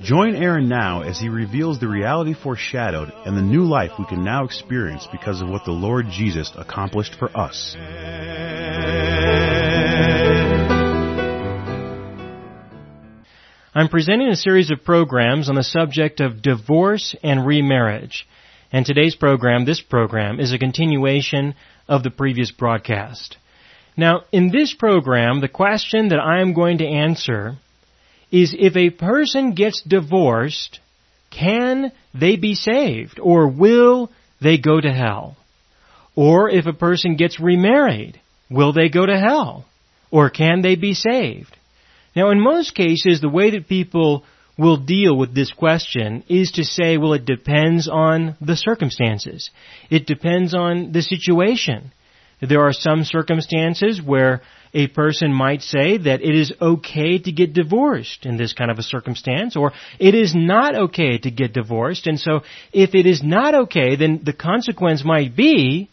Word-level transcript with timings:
Join 0.00 0.36
Aaron 0.36 0.68
now 0.68 1.02
as 1.02 1.18
he 1.18 1.28
reveals 1.28 1.80
the 1.80 1.88
reality 1.88 2.32
foreshadowed 2.32 3.12
and 3.26 3.36
the 3.36 3.42
new 3.42 3.64
life 3.64 3.90
we 3.98 4.06
can 4.06 4.22
now 4.22 4.44
experience 4.44 5.08
because 5.10 5.42
of 5.42 5.48
what 5.48 5.64
the 5.64 5.72
Lord 5.72 6.06
Jesus 6.08 6.52
accomplished 6.56 7.16
for 7.18 7.36
us. 7.36 7.74
I'm 13.74 13.88
presenting 13.88 14.28
a 14.28 14.36
series 14.36 14.70
of 14.70 14.84
programs 14.84 15.48
on 15.48 15.56
the 15.56 15.64
subject 15.64 16.20
of 16.20 16.42
divorce 16.42 17.16
and 17.24 17.44
remarriage. 17.44 18.26
And 18.70 18.86
today's 18.86 19.16
program, 19.16 19.64
this 19.64 19.80
program, 19.80 20.38
is 20.38 20.52
a 20.52 20.58
continuation 20.58 21.56
of 21.88 22.04
the 22.04 22.10
previous 22.10 22.52
broadcast. 22.52 23.36
Now, 23.96 24.22
in 24.30 24.50
this 24.52 24.74
program, 24.74 25.40
the 25.40 25.48
question 25.48 26.10
that 26.10 26.20
I 26.20 26.40
am 26.40 26.54
going 26.54 26.78
to 26.78 26.86
answer 26.86 27.56
is 28.30 28.54
if 28.58 28.76
a 28.76 28.90
person 28.90 29.54
gets 29.54 29.82
divorced, 29.82 30.80
can 31.30 31.92
they 32.14 32.36
be 32.36 32.54
saved? 32.54 33.18
Or 33.20 33.48
will 33.48 34.10
they 34.40 34.58
go 34.58 34.80
to 34.80 34.92
hell? 34.92 35.36
Or 36.14 36.50
if 36.50 36.66
a 36.66 36.72
person 36.72 37.16
gets 37.16 37.40
remarried, 37.40 38.20
will 38.50 38.72
they 38.72 38.88
go 38.88 39.06
to 39.06 39.18
hell? 39.18 39.64
Or 40.10 40.30
can 40.30 40.62
they 40.62 40.74
be 40.74 40.94
saved? 40.94 41.56
Now 42.16 42.30
in 42.30 42.40
most 42.40 42.74
cases, 42.74 43.20
the 43.20 43.28
way 43.28 43.50
that 43.50 43.68
people 43.68 44.24
will 44.58 44.76
deal 44.76 45.16
with 45.16 45.34
this 45.34 45.52
question 45.52 46.24
is 46.28 46.50
to 46.52 46.64
say, 46.64 46.96
well, 46.96 47.12
it 47.12 47.24
depends 47.24 47.88
on 47.88 48.36
the 48.40 48.56
circumstances. 48.56 49.50
It 49.88 50.06
depends 50.06 50.54
on 50.54 50.90
the 50.90 51.02
situation. 51.02 51.92
There 52.40 52.62
are 52.62 52.72
some 52.72 53.04
circumstances 53.04 54.02
where 54.02 54.42
a 54.74 54.86
person 54.88 55.32
might 55.32 55.62
say 55.62 55.98
that 55.98 56.22
it 56.22 56.34
is 56.34 56.52
okay 56.60 57.18
to 57.18 57.32
get 57.32 57.52
divorced 57.52 58.26
in 58.26 58.36
this 58.36 58.52
kind 58.52 58.70
of 58.70 58.78
a 58.78 58.82
circumstance, 58.82 59.56
or 59.56 59.72
it 59.98 60.14
is 60.14 60.34
not 60.34 60.76
okay 60.76 61.18
to 61.18 61.30
get 61.30 61.52
divorced, 61.52 62.06
and 62.06 62.18
so 62.18 62.40
if 62.72 62.94
it 62.94 63.06
is 63.06 63.22
not 63.22 63.54
okay, 63.54 63.96
then 63.96 64.20
the 64.24 64.32
consequence 64.32 65.04
might 65.04 65.34
be 65.34 65.88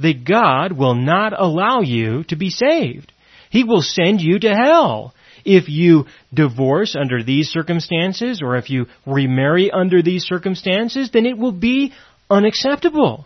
that 0.00 0.24
God 0.24 0.72
will 0.72 0.94
not 0.94 1.32
allow 1.38 1.80
you 1.80 2.24
to 2.24 2.36
be 2.36 2.50
saved. 2.50 3.12
He 3.50 3.64
will 3.64 3.82
send 3.82 4.20
you 4.20 4.38
to 4.40 4.54
hell. 4.54 5.14
If 5.44 5.68
you 5.68 6.06
divorce 6.32 6.94
under 6.94 7.22
these 7.22 7.48
circumstances, 7.48 8.40
or 8.42 8.56
if 8.56 8.68
you 8.70 8.86
remarry 9.06 9.70
under 9.70 10.02
these 10.02 10.24
circumstances, 10.24 11.10
then 11.10 11.24
it 11.26 11.38
will 11.38 11.52
be 11.52 11.92
unacceptable. 12.28 13.24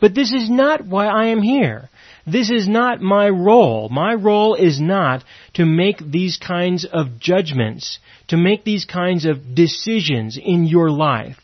But 0.00 0.14
this 0.14 0.32
is 0.32 0.50
not 0.50 0.84
why 0.84 1.06
I 1.06 1.28
am 1.28 1.40
here. 1.40 1.88
This 2.26 2.50
is 2.50 2.68
not 2.68 3.00
my 3.00 3.28
role. 3.28 3.88
My 3.88 4.14
role 4.14 4.54
is 4.54 4.80
not 4.80 5.24
to 5.54 5.64
make 5.64 5.98
these 5.98 6.36
kinds 6.36 6.84
of 6.84 7.18
judgments, 7.18 7.98
to 8.28 8.36
make 8.36 8.64
these 8.64 8.84
kinds 8.84 9.24
of 9.24 9.54
decisions 9.54 10.38
in 10.42 10.64
your 10.64 10.90
life. 10.90 11.38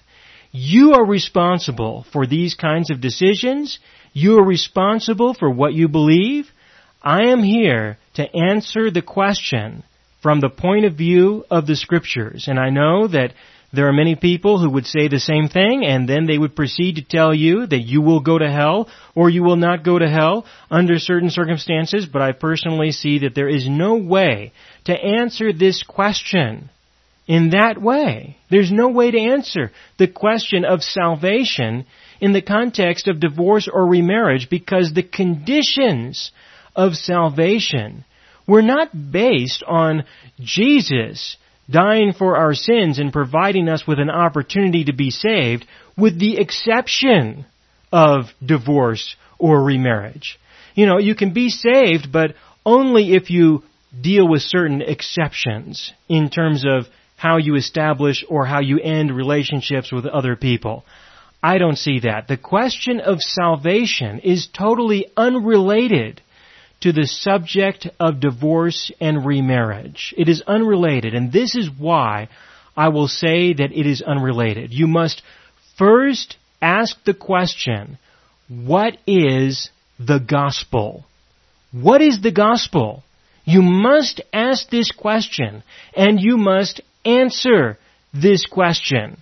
You 0.53 0.93
are 0.93 1.05
responsible 1.05 2.07
for 2.13 2.27
these 2.27 2.55
kinds 2.55 2.91
of 2.91 3.01
decisions. 3.01 3.79
You 4.13 4.39
are 4.39 4.45
responsible 4.45 5.35
for 5.35 5.51
what 5.51 5.75
you 5.75 5.89
believe. 5.89 6.51
I 7.03 7.29
am 7.29 7.43
here 7.43 7.99
to 8.15 8.37
answer 8.37 8.91
the 8.91 9.03
question 9.03 9.83
from 10.23 10.41
the 10.41 10.49
point 10.49 10.85
of 10.85 10.95
view 10.95 11.45
of 11.51 11.67
the 11.67 11.77
scriptures. 11.77 12.49
And 12.49 12.59
I 12.59 12.71
know 12.71 13.09
that 13.09 13.35
there 13.73 13.87
are 13.89 13.93
many 13.93 14.17
people 14.17 14.59
who 14.59 14.71
would 14.71 14.87
say 14.87 15.09
the 15.09 15.21
same 15.21 15.49
thing 15.49 15.85
and 15.85 16.09
then 16.09 16.27
they 16.27 16.39
would 16.39 16.57
proceed 16.57 16.97
to 16.97 17.03
tell 17.03 17.35
you 17.35 17.67
that 17.67 17.81
you 17.81 18.01
will 18.01 18.21
go 18.21 18.39
to 18.39 18.51
hell 18.51 18.89
or 19.15 19.29
you 19.29 19.43
will 19.43 19.57
not 19.57 19.85
go 19.85 19.99
to 19.99 20.09
hell 20.09 20.47
under 20.71 20.99
certain 20.99 21.29
circumstances, 21.29 22.07
but 22.07 22.23
I 22.23 22.33
personally 22.33 22.93
see 22.93 23.21
that 23.21 23.35
there 23.35 23.49
is 23.49 23.69
no 23.69 23.97
way 23.97 24.53
to 24.85 24.93
answer 24.95 25.53
this 25.53 25.83
question 25.83 26.71
in 27.27 27.51
that 27.51 27.81
way. 27.81 28.39
There's 28.51 28.73
no 28.73 28.89
way 28.89 29.11
to 29.11 29.19
answer 29.19 29.71
the 29.99 30.09
question 30.09 30.65
of 30.65 30.83
salvation 30.83 31.85
in 32.21 32.33
the 32.33 32.43
context 32.43 33.07
of 33.07 33.21
divorce 33.21 33.69
or 33.71 33.87
remarriage 33.87 34.49
because 34.49 34.93
the 34.95 35.03
conditions 35.03 36.33
of 36.75 36.95
salvation 36.95 38.07
were 38.47 38.63
not 38.63 38.89
based 39.13 39.63
on 39.67 40.05
Jesus 40.41 41.37
dying 41.71 42.13
for 42.13 42.37
our 42.37 42.55
sins 42.55 42.99
and 42.99 43.13
providing 43.13 43.69
us 43.69 43.87
with 43.87 43.99
an 43.99 44.11
opportunity 44.11 44.85
to 44.85 44.93
be 44.93 45.11
saved, 45.11 45.67
with 45.97 46.19
the 46.19 46.39
exception 46.39 47.47
of 47.93 48.27
divorce 48.45 49.17
or 49.39 49.63
remarriage. 49.63 50.39
You 50.75 50.87
know, 50.87 50.99
you 50.99 51.15
can 51.15 51.33
be 51.33 51.49
saved, 51.49 52.13
but 52.13 52.35
only 52.65 53.15
if 53.15 53.31
you 53.31 53.65
deal 54.01 54.29
with 54.29 54.43
certain 54.43 54.83
exceptions 54.83 55.93
in 56.09 56.31
terms 56.31 56.65
of 56.67 56.87
how 57.17 57.39
you 57.39 57.57
establish 57.57 58.25
or 58.29 58.47
how 58.47 58.61
you 58.61 58.79
end 58.79 59.15
relationships 59.15 59.91
with 59.91 60.07
other 60.07 60.37
people. 60.37 60.85
I 61.43 61.59
don't 61.59 61.77
see 61.77 62.01
that. 62.01 62.29
The 62.29 62.37
question 62.37 63.01
of 63.01 63.21
salvation 63.21 64.21
is 64.21 64.49
totally 64.49 65.07
unrelated 65.17 66.21
to 66.81 66.93
the 66.93 67.07
subject 67.07 67.89
of 67.99 68.21
divorce 68.21 68.93
and 69.01 69.27
remarriage. 69.27 70.15
It 70.17 70.29
is 70.29 70.43
unrelated, 70.47 71.15
and 71.15 71.33
this 71.33 71.55
is 71.57 71.69
why 71.77 72.29
I 72.77 72.89
will 72.89 73.09
say 73.09 73.53
that 73.53 73.73
it 73.73 73.87
is 73.87 74.03
unrelated. 74.03 74.73
You 74.73 74.87
must 74.87 75.23
first 75.77 76.37
ask 76.63 76.97
the 77.05 77.15
question, 77.15 77.99
what 78.49 78.97
is 79.07 79.71
the 79.99 80.21
gospel? 80.21 81.05
What 81.73 82.01
is 82.01 82.21
the 82.23 82.33
gospel? 82.33 83.03
You 83.45 83.63
must 83.63 84.21
ask 84.33 84.69
this 84.71 84.93
question, 84.93 85.63
and 85.97 86.21
you 86.21 86.37
must 86.37 86.81
answer 87.05 87.79
this 88.13 88.47
question. 88.47 89.19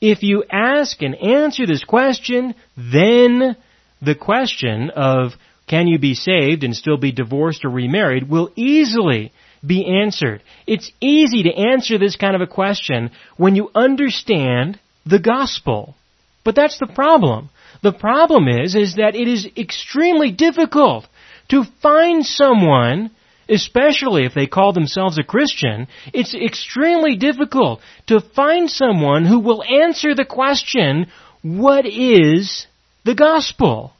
If 0.00 0.22
you 0.22 0.44
ask 0.50 1.02
and 1.02 1.14
answer 1.14 1.66
this 1.66 1.84
question, 1.84 2.54
then 2.76 3.56
the 4.00 4.14
question 4.14 4.90
of 4.90 5.32
can 5.70 5.86
you 5.86 6.00
be 6.00 6.14
saved 6.14 6.64
and 6.64 6.74
still 6.74 6.96
be 6.96 7.12
divorced 7.12 7.64
or 7.64 7.70
remarried, 7.70 8.28
will 8.28 8.50
easily 8.56 9.32
be 9.64 9.86
answered. 10.02 10.42
It's 10.66 10.90
easy 11.00 11.44
to 11.44 11.54
answer 11.54 11.96
this 11.96 12.16
kind 12.16 12.34
of 12.34 12.40
a 12.40 12.48
question 12.48 13.12
when 13.36 13.54
you 13.54 13.70
understand 13.72 14.80
the 15.06 15.20
gospel. 15.20 15.94
But 16.42 16.56
that's 16.56 16.80
the 16.80 16.88
problem. 16.88 17.50
The 17.82 17.92
problem 17.92 18.48
is, 18.48 18.74
is 18.74 18.96
that 18.96 19.14
it 19.14 19.28
is 19.28 19.46
extremely 19.56 20.32
difficult 20.32 21.06
to 21.50 21.62
find 21.80 22.26
someone, 22.26 23.12
especially 23.48 24.24
if 24.24 24.34
they 24.34 24.48
call 24.48 24.72
themselves 24.72 25.18
a 25.18 25.22
Christian, 25.22 25.86
it's 26.12 26.34
extremely 26.34 27.14
difficult 27.14 27.80
to 28.08 28.20
find 28.20 28.68
someone 28.68 29.24
who 29.24 29.38
will 29.38 29.62
answer 29.62 30.16
the 30.16 30.24
question, 30.24 31.06
what 31.42 31.86
is 31.86 32.66
the 33.04 33.14
gospel? 33.14 33.92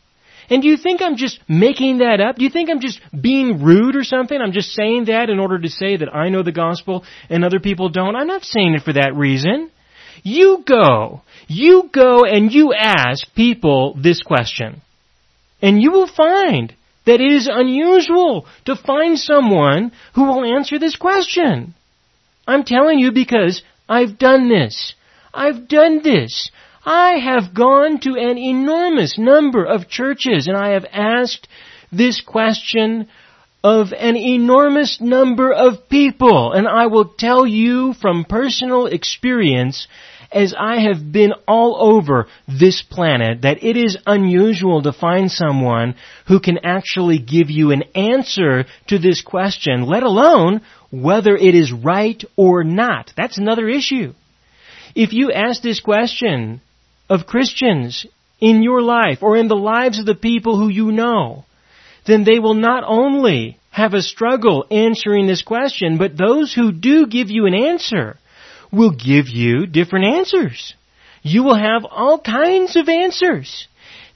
And 0.50 0.62
do 0.62 0.68
you 0.68 0.76
think 0.76 1.00
I'm 1.00 1.16
just 1.16 1.38
making 1.48 1.98
that 1.98 2.20
up? 2.20 2.36
Do 2.36 2.44
you 2.44 2.50
think 2.50 2.68
I'm 2.68 2.80
just 2.80 3.00
being 3.18 3.62
rude 3.62 3.94
or 3.94 4.02
something? 4.02 4.36
I'm 4.38 4.52
just 4.52 4.72
saying 4.72 5.04
that 5.04 5.30
in 5.30 5.38
order 5.38 5.60
to 5.60 5.68
say 5.68 5.96
that 5.96 6.12
I 6.12 6.28
know 6.28 6.42
the 6.42 6.50
gospel 6.50 7.04
and 7.28 7.44
other 7.44 7.60
people 7.60 7.88
don't? 7.88 8.16
I'm 8.16 8.26
not 8.26 8.42
saying 8.42 8.74
it 8.74 8.82
for 8.82 8.92
that 8.94 9.14
reason. 9.14 9.70
You 10.24 10.64
go. 10.66 11.22
You 11.46 11.88
go 11.92 12.24
and 12.24 12.52
you 12.52 12.74
ask 12.74 13.32
people 13.34 13.96
this 13.96 14.22
question. 14.22 14.82
And 15.62 15.80
you 15.80 15.92
will 15.92 16.08
find 16.08 16.74
that 17.06 17.20
it 17.20 17.32
is 17.32 17.48
unusual 17.50 18.46
to 18.64 18.74
find 18.76 19.18
someone 19.18 19.92
who 20.14 20.24
will 20.24 20.44
answer 20.44 20.78
this 20.78 20.96
question. 20.96 21.74
I'm 22.46 22.64
telling 22.64 22.98
you 22.98 23.12
because 23.12 23.62
I've 23.88 24.18
done 24.18 24.48
this. 24.48 24.94
I've 25.32 25.68
done 25.68 26.02
this. 26.02 26.50
I 26.84 27.18
have 27.18 27.52
gone 27.52 28.00
to 28.00 28.16
an 28.16 28.38
enormous 28.38 29.18
number 29.18 29.64
of 29.64 29.88
churches 29.88 30.48
and 30.48 30.56
I 30.56 30.70
have 30.70 30.86
asked 30.90 31.46
this 31.92 32.22
question 32.22 33.08
of 33.62 33.92
an 33.92 34.16
enormous 34.16 35.00
number 35.00 35.52
of 35.52 35.88
people. 35.90 36.52
And 36.52 36.66
I 36.66 36.86
will 36.86 37.04
tell 37.04 37.46
you 37.46 37.92
from 37.92 38.24
personal 38.24 38.86
experience 38.86 39.86
as 40.32 40.54
I 40.58 40.80
have 40.80 41.12
been 41.12 41.34
all 41.46 41.76
over 41.78 42.28
this 42.48 42.82
planet 42.82 43.42
that 43.42 43.62
it 43.62 43.76
is 43.76 43.98
unusual 44.06 44.82
to 44.82 44.92
find 44.92 45.30
someone 45.30 45.96
who 46.28 46.40
can 46.40 46.58
actually 46.64 47.18
give 47.18 47.50
you 47.50 47.72
an 47.72 47.82
answer 47.94 48.64
to 48.86 48.98
this 48.98 49.20
question, 49.20 49.82
let 49.82 50.02
alone 50.02 50.62
whether 50.90 51.36
it 51.36 51.54
is 51.54 51.72
right 51.72 52.22
or 52.36 52.64
not. 52.64 53.12
That's 53.16 53.38
another 53.38 53.68
issue. 53.68 54.14
If 54.94 55.12
you 55.12 55.32
ask 55.32 55.62
this 55.62 55.80
question 55.80 56.62
of 57.10 57.26
Christians 57.26 58.06
in 58.40 58.62
your 58.62 58.80
life 58.80 59.18
or 59.20 59.36
in 59.36 59.48
the 59.48 59.56
lives 59.56 59.98
of 59.98 60.06
the 60.06 60.14
people 60.14 60.56
who 60.56 60.68
you 60.68 60.92
know, 60.92 61.44
then 62.06 62.24
they 62.24 62.38
will 62.38 62.54
not 62.54 62.84
only 62.86 63.58
have 63.70 63.92
a 63.92 64.00
struggle 64.00 64.64
answering 64.70 65.26
this 65.26 65.42
question, 65.42 65.98
but 65.98 66.16
those 66.16 66.54
who 66.54 66.72
do 66.72 67.06
give 67.06 67.30
you 67.30 67.46
an 67.46 67.54
answer 67.54 68.16
will 68.72 68.92
give 68.92 69.28
you 69.28 69.66
different 69.66 70.06
answers. 70.06 70.74
You 71.22 71.42
will 71.42 71.56
have 71.56 71.84
all 71.84 72.18
kinds 72.18 72.76
of 72.76 72.88
answers. 72.88 73.66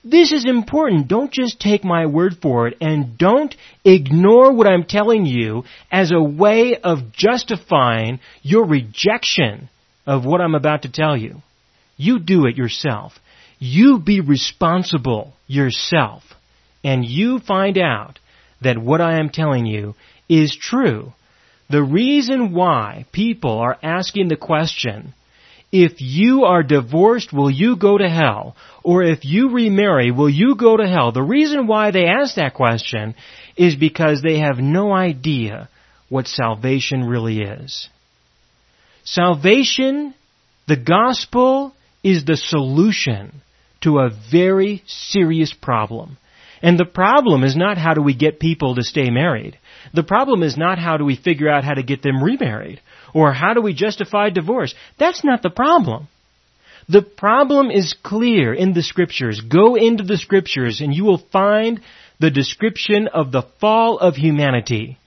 This 0.04 0.32
is 0.32 0.44
important. 0.44 1.08
Don't 1.08 1.32
just 1.32 1.60
take 1.60 1.82
my 1.82 2.06
word 2.06 2.36
for 2.40 2.68
it 2.68 2.76
and 2.80 3.18
don't 3.18 3.54
ignore 3.84 4.52
what 4.52 4.66
I'm 4.66 4.84
telling 4.84 5.26
you 5.26 5.64
as 5.90 6.12
a 6.12 6.22
way 6.22 6.76
of 6.76 7.12
justifying 7.12 8.20
your 8.42 8.66
rejection 8.66 9.68
of 10.06 10.24
what 10.24 10.40
I'm 10.40 10.54
about 10.54 10.82
to 10.82 10.92
tell 10.92 11.16
you. 11.16 11.42
You 11.96 12.18
do 12.18 12.46
it 12.46 12.56
yourself. 12.56 13.12
You 13.58 13.98
be 13.98 14.20
responsible 14.20 15.34
yourself 15.46 16.22
and 16.84 17.04
you 17.04 17.38
find 17.38 17.78
out 17.78 18.18
that 18.60 18.78
what 18.78 19.00
I 19.00 19.18
am 19.18 19.30
telling 19.30 19.66
you 19.66 19.94
is 20.28 20.56
true. 20.56 21.12
The 21.70 21.82
reason 21.82 22.52
why 22.52 23.06
people 23.10 23.58
are 23.58 23.78
asking 23.82 24.28
the 24.28 24.36
question, 24.36 25.14
if 25.72 26.00
you 26.00 26.44
are 26.44 26.62
divorced, 26.62 27.32
will 27.32 27.50
you 27.50 27.76
go 27.76 27.96
to 27.96 28.08
hell? 28.08 28.54
Or 28.82 29.02
if 29.02 29.24
you 29.24 29.50
remarry, 29.50 30.10
will 30.10 30.28
you 30.28 30.56
go 30.56 30.76
to 30.76 30.86
hell? 30.86 31.10
The 31.10 31.22
reason 31.22 31.66
why 31.66 31.90
they 31.90 32.04
ask 32.04 32.36
that 32.36 32.54
question 32.54 33.14
is 33.56 33.74
because 33.74 34.20
they 34.20 34.40
have 34.40 34.58
no 34.58 34.92
idea 34.92 35.68
what 36.10 36.26
salvation 36.26 37.04
really 37.04 37.40
is. 37.40 37.88
Salvation, 39.04 40.14
the 40.68 40.76
gospel, 40.76 41.74
is 42.04 42.24
the 42.24 42.36
solution 42.36 43.40
to 43.80 43.98
a 43.98 44.10
very 44.30 44.82
serious 44.86 45.52
problem. 45.52 46.18
And 46.62 46.78
the 46.78 46.84
problem 46.84 47.42
is 47.44 47.56
not 47.56 47.76
how 47.76 47.94
do 47.94 48.02
we 48.02 48.14
get 48.14 48.40
people 48.40 48.76
to 48.76 48.82
stay 48.82 49.10
married. 49.10 49.58
The 49.92 50.02
problem 50.02 50.42
is 50.42 50.56
not 50.56 50.78
how 50.78 50.96
do 50.96 51.04
we 51.04 51.16
figure 51.16 51.50
out 51.50 51.64
how 51.64 51.74
to 51.74 51.82
get 51.82 52.02
them 52.02 52.22
remarried 52.22 52.80
or 53.12 53.32
how 53.32 53.52
do 53.54 53.60
we 53.60 53.74
justify 53.74 54.30
divorce? 54.30 54.74
That's 54.98 55.24
not 55.24 55.42
the 55.42 55.50
problem. 55.50 56.08
The 56.88 57.02
problem 57.02 57.70
is 57.70 57.94
clear 58.02 58.54
in 58.54 58.74
the 58.74 58.82
scriptures. 58.82 59.40
Go 59.40 59.74
into 59.74 60.04
the 60.04 60.18
scriptures 60.18 60.80
and 60.80 60.94
you 60.94 61.04
will 61.04 61.22
find 61.32 61.80
the 62.20 62.30
description 62.30 63.08
of 63.08 63.32
the 63.32 63.42
fall 63.60 63.98
of 63.98 64.16
humanity 64.16 64.98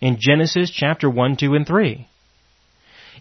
in 0.00 0.16
Genesis 0.18 0.70
chapter 0.70 1.08
1, 1.10 1.36
2, 1.36 1.54
and 1.54 1.66
3. 1.66 2.08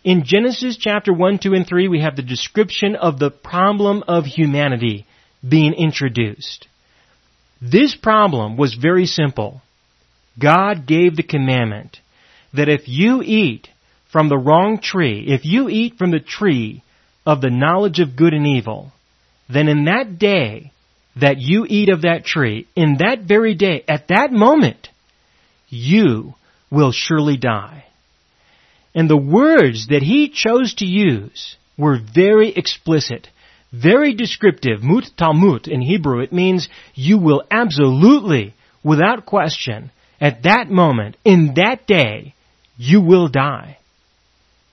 In 0.03 0.25
Genesis 0.25 0.75
chapter 0.77 1.13
1, 1.13 1.39
2, 1.39 1.53
and 1.53 1.65
3, 1.65 1.87
we 1.87 2.01
have 2.01 2.17
the 2.17 2.21
description 2.21 2.97
of 2.97 3.19
the 3.19 3.31
problem 3.31 4.03
of 4.05 4.25
humanity 4.25 5.05
being 5.47 5.73
introduced. 5.73 6.67
This 7.61 7.95
problem 7.95 8.57
was 8.57 8.73
very 8.73 9.05
simple. 9.05 9.61
God 10.37 10.85
gave 10.85 11.15
the 11.15 11.23
commandment 11.23 11.99
that 12.53 12.67
if 12.67 12.89
you 12.89 13.21
eat 13.23 13.69
from 14.11 14.27
the 14.27 14.37
wrong 14.37 14.79
tree, 14.81 15.25
if 15.29 15.45
you 15.45 15.69
eat 15.69 15.97
from 15.97 16.11
the 16.11 16.19
tree 16.19 16.83
of 17.25 17.39
the 17.39 17.49
knowledge 17.49 17.99
of 18.01 18.17
good 18.17 18.33
and 18.33 18.45
evil, 18.45 18.91
then 19.47 19.69
in 19.69 19.85
that 19.85 20.19
day 20.19 20.73
that 21.15 21.37
you 21.39 21.65
eat 21.69 21.87
of 21.87 22.01
that 22.01 22.25
tree, 22.25 22.67
in 22.75 22.97
that 22.97 23.21
very 23.21 23.55
day, 23.55 23.85
at 23.87 24.09
that 24.09 24.33
moment, 24.33 24.89
you 25.69 26.33
will 26.69 26.91
surely 26.91 27.37
die. 27.37 27.85
And 28.95 29.09
the 29.09 29.17
words 29.17 29.87
that 29.87 30.03
he 30.03 30.29
chose 30.29 30.75
to 30.75 30.85
use 30.85 31.55
were 31.77 31.99
very 31.99 32.49
explicit, 32.49 33.27
very 33.71 34.13
descriptive. 34.13 34.83
Mut 34.83 35.05
talmut 35.17 35.67
in 35.67 35.81
Hebrew, 35.81 36.19
it 36.19 36.31
means 36.31 36.69
you 36.93 37.17
will 37.17 37.43
absolutely, 37.49 38.53
without 38.83 39.25
question, 39.25 39.91
at 40.21 40.43
that 40.43 40.69
moment, 40.69 41.17
in 41.25 41.55
that 41.55 41.87
day, 41.87 42.35
you 42.77 43.01
will 43.01 43.27
die. 43.27 43.77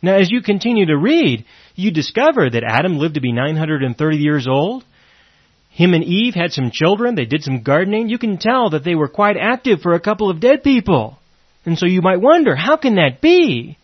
Now, 0.02 0.16
as 0.16 0.30
you 0.30 0.42
continue 0.42 0.86
to 0.86 0.96
read, 0.96 1.44
you 1.74 1.90
discover 1.90 2.48
that 2.48 2.64
Adam 2.64 2.98
lived 2.98 3.14
to 3.14 3.20
be 3.20 3.32
930 3.32 4.16
years 4.16 4.46
old. 4.46 4.84
Him 5.70 5.94
and 5.94 6.04
Eve 6.04 6.34
had 6.34 6.52
some 6.52 6.70
children. 6.70 7.14
They 7.14 7.24
did 7.24 7.42
some 7.42 7.62
gardening. 7.62 8.08
You 8.08 8.18
can 8.18 8.38
tell 8.38 8.70
that 8.70 8.84
they 8.84 8.94
were 8.94 9.08
quite 9.08 9.36
active 9.36 9.80
for 9.80 9.94
a 9.94 10.00
couple 10.00 10.30
of 10.30 10.40
dead 10.40 10.62
people. 10.62 11.18
And 11.64 11.78
so 11.78 11.86
you 11.86 12.02
might 12.02 12.20
wonder, 12.20 12.56
how 12.56 12.76
can 12.76 12.96
that 12.96 13.20
be? 13.20 13.76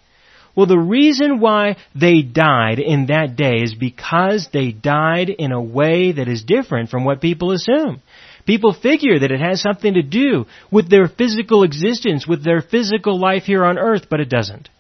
Well, 0.56 0.66
the 0.66 0.78
reason 0.78 1.38
why 1.38 1.76
they 1.94 2.22
died 2.22 2.78
in 2.78 3.06
that 3.06 3.36
day 3.36 3.58
is 3.62 3.74
because 3.74 4.48
they 4.52 4.72
died 4.72 5.28
in 5.28 5.52
a 5.52 5.60
way 5.60 6.12
that 6.12 6.28
is 6.28 6.44
different 6.44 6.88
from 6.88 7.04
what 7.04 7.20
people 7.20 7.52
assume. 7.52 8.00
People 8.46 8.72
figure 8.72 9.18
that 9.18 9.30
it 9.30 9.40
has 9.40 9.60
something 9.60 9.94
to 9.94 10.02
do 10.02 10.46
with 10.70 10.88
their 10.88 11.08
physical 11.08 11.62
existence, 11.62 12.26
with 12.26 12.42
their 12.42 12.62
physical 12.62 13.20
life 13.20 13.42
here 13.42 13.64
on 13.64 13.78
earth, 13.78 14.06
but 14.08 14.20
it 14.20 14.30
doesn't. 14.30 14.70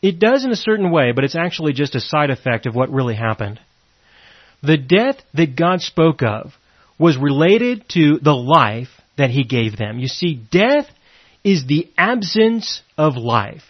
It 0.00 0.18
does 0.18 0.44
in 0.44 0.50
a 0.50 0.56
certain 0.56 0.90
way, 0.90 1.12
but 1.12 1.24
it's 1.24 1.36
actually 1.36 1.74
just 1.74 1.94
a 1.94 2.00
side 2.00 2.30
effect 2.30 2.64
of 2.66 2.74
what 2.74 2.90
really 2.90 3.14
happened. 3.14 3.60
The 4.62 4.78
death 4.78 5.16
that 5.34 5.56
God 5.56 5.80
spoke 5.80 6.22
of 6.22 6.52
was 6.98 7.18
related 7.18 7.88
to 7.90 8.18
the 8.20 8.34
life 8.34 8.88
that 9.18 9.30
He 9.30 9.44
gave 9.44 9.76
them. 9.76 9.98
You 9.98 10.08
see, 10.08 10.40
death 10.50 10.86
is 11.44 11.66
the 11.66 11.90
absence 11.98 12.82
of 12.96 13.16
life. 13.16 13.62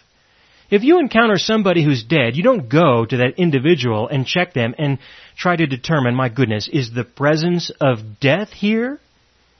If 0.73 0.83
you 0.83 0.97
encounter 0.97 1.37
somebody 1.37 1.83
who's 1.83 2.03
dead, 2.03 2.35
you 2.35 2.41
don't 2.41 2.67
go 2.67 3.05
to 3.05 3.17
that 3.17 3.35
individual 3.37 4.07
and 4.07 4.25
check 4.25 4.53
them 4.53 4.73
and 4.79 4.97
try 5.37 5.55
to 5.55 5.67
determine, 5.67 6.15
my 6.15 6.29
goodness, 6.29 6.67
is 6.67 6.91
the 6.91 7.03
presence 7.03 7.69
of 7.79 8.19
death 8.19 8.49
here? 8.49 8.99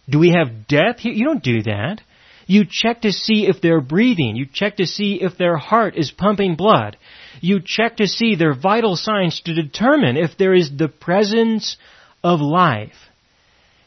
Do 0.10 0.18
we 0.18 0.32
have 0.32 0.68
death 0.68 0.98
here? 0.98 1.14
You 1.14 1.26
don't 1.26 1.44
do 1.44 1.62
that. 1.62 2.02
You 2.48 2.66
check 2.68 3.02
to 3.02 3.12
see 3.12 3.46
if 3.46 3.62
they're 3.62 3.80
breathing. 3.80 4.36
You 4.36 4.48
check 4.52 4.78
to 4.78 4.88
see 4.88 5.22
if 5.22 5.38
their 5.38 5.56
heart 5.56 5.96
is 5.96 6.10
pumping 6.10 6.56
blood. 6.56 6.98
You 7.42 7.62
check 7.64 7.98
to 7.98 8.08
see 8.08 8.34
their 8.34 8.56
vital 8.56 8.96
signs 8.96 9.40
to 9.42 9.54
determine 9.54 10.18
if 10.18 10.36
there 10.40 10.56
is 10.56 10.76
the 10.76 10.90
presence 10.90 11.78
of 12.24 12.40
life. 12.40 12.98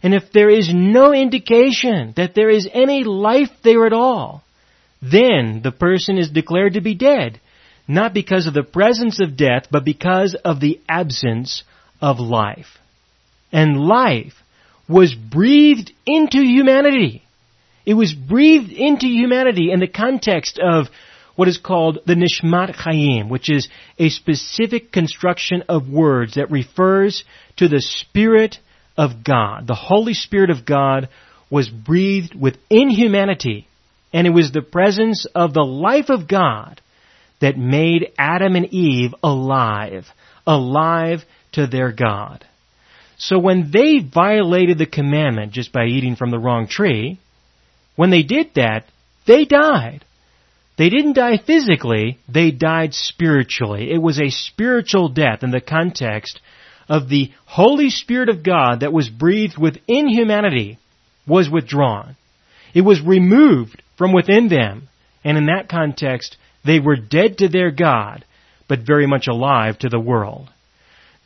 And 0.01 0.15
if 0.15 0.31
there 0.33 0.49
is 0.49 0.71
no 0.73 1.13
indication 1.13 2.13
that 2.17 2.37
there 2.37 2.51
is 2.51 2.69
any 2.73 3.03
life 3.03 3.51
there 3.65 3.85
at 3.85 3.93
all, 3.93 4.45
then 5.03 5.61
the 5.63 5.73
person 5.73 6.19
is 6.19 6.31
declared 6.31 6.75
to 6.75 6.81
be 6.81 6.95
dead. 6.95 7.41
Not 7.89 8.15
because 8.15 8.47
of 8.47 8.55
the 8.55 8.65
presence 8.65 9.21
of 9.21 9.37
death, 9.37 9.67
but 9.71 9.85
because 9.85 10.35
of 10.45 10.61
the 10.61 10.81
absence 10.89 11.63
of 12.01 12.19
life. 12.19 12.79
And 13.53 13.79
life 13.79 14.35
was 14.89 15.15
breathed 15.15 15.93
into 16.05 16.39
humanity. 16.39 17.23
It 17.85 17.95
was 17.95 18.13
breathed 18.13 18.73
into 18.73 19.07
humanity 19.07 19.71
in 19.71 19.79
the 19.79 19.87
context 19.87 20.59
of 20.59 20.87
what 21.37 21.49
is 21.49 21.59
called 21.59 22.01
the 22.07 22.15
Nishmat 22.15 22.75
Chaim, 22.75 23.29
which 23.29 23.51
is 23.51 23.69
a 23.99 24.09
specific 24.09 24.91
construction 24.91 25.63
of 25.69 25.89
words 25.89 26.35
that 26.35 26.51
refers 26.51 27.25
to 27.57 27.69
the 27.69 27.81
Spirit 27.81 28.59
of 28.97 29.23
God. 29.23 29.67
The 29.67 29.75
Holy 29.75 30.15
Spirit 30.15 30.51
of 30.51 30.65
God 30.65 31.09
was 31.51 31.69
breathed 31.69 32.35
within 32.35 32.89
humanity, 32.89 33.69
and 34.17 34.27
it 34.27 34.31
was 34.31 34.51
the 34.51 34.63
presence 34.63 35.27
of 35.35 35.53
the 35.53 35.61
life 35.61 36.09
of 36.09 36.27
God 36.27 36.81
that 37.43 37.59
made 37.59 38.13
Adam 38.17 38.57
and 38.57 38.65
Eve 38.73 39.15
alive, 39.23 40.07
alive 40.47 41.23
to 41.53 41.67
their 41.67 41.93
God. 41.93 42.43
So 43.19 43.39
when 43.39 43.71
they 43.71 43.99
violated 43.99 44.79
the 44.79 44.87
commandment 44.87 45.53
just 45.53 45.71
by 45.71 45.85
eating 45.85 46.17
from 46.17 46.31
the 46.31 46.39
wrong 46.39 46.67
tree, 46.67 47.21
when 47.97 48.09
they 48.09 48.23
did 48.23 48.55
that, 48.55 48.87
they 49.27 49.45
died. 49.45 50.03
They 50.79 50.89
didn't 50.89 51.17
die 51.17 51.37
physically, 51.37 52.19
they 52.27 52.53
died 52.53 52.95
spiritually. 52.95 53.93
It 53.93 54.01
was 54.01 54.19
a 54.19 54.31
spiritual 54.31 55.11
death 55.11 55.43
in 55.43 55.51
the 55.51 55.61
context 55.61 56.41
of 56.89 57.11
the 57.11 57.33
Holy 57.45 57.91
Spirit 57.91 58.31
of 58.31 58.43
God 58.43 58.81
that 58.81 58.95
was 58.95 59.11
breathed 59.11 59.59
within 59.59 60.09
humanity 60.09 60.79
was 61.29 61.51
withdrawn. 61.51 62.17
It 62.73 62.81
was 62.81 63.03
removed 63.03 63.83
from 63.97 64.13
within 64.13 64.49
them. 64.49 64.89
And 65.25 65.37
in 65.37 65.47
that 65.47 65.69
context, 65.69 66.37
they 66.65 66.81
were 66.81 66.97
dead 66.97 67.39
to 67.39 67.49
their 67.49 67.71
God, 67.71 68.25
but 68.69 68.87
very 68.87 69.07
much 69.07 69.27
alive 69.27 69.79
to 69.81 69.89
the 69.89 70.01
world. 70.01 70.49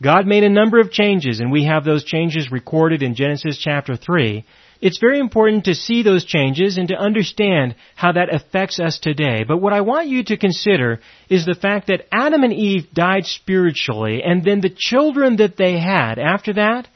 God 0.03 0.27
made 0.27 0.45
a 0.45 0.49
number 0.49 0.81
of 0.81 0.91
changes, 0.91 1.41
and 1.41 1.53
we 1.53 1.65
have 1.65 1.85
those 1.85 2.05
changes 2.05 2.50
recorded 2.50 3.03
in 3.03 3.15
Genesis 3.15 3.59
chapter 3.59 3.97
3. 3.97 4.45
It's 4.81 4.99
very 4.99 5.19
important 5.19 5.65
to 5.65 5.75
see 5.75 6.03
those 6.03 6.25
changes 6.25 6.79
and 6.79 6.89
to 6.89 6.97
understand 6.97 7.75
how 7.97 8.12
that 8.12 8.35
affects 8.35 8.81
us 8.81 8.99
today. 8.99 9.45
But 9.47 9.61
what 9.61 9.75
I 9.75 9.83
want 9.83 10.09
you 10.09 10.25
to 10.25 10.39
consider 10.39 11.00
is 11.29 11.45
the 11.45 11.55
fact 11.55 11.89
that 11.89 12.07
Adam 12.11 12.45
and 12.45 12.53
Eve 12.53 12.87
died 12.95 13.27
spiritually, 13.27 14.23
and 14.23 14.43
then 14.43 14.62
the 14.62 14.75
children 14.75 15.37
that 15.37 15.59
they 15.59 15.79
had 15.79 16.19
after 16.19 16.55
that, 16.55 16.89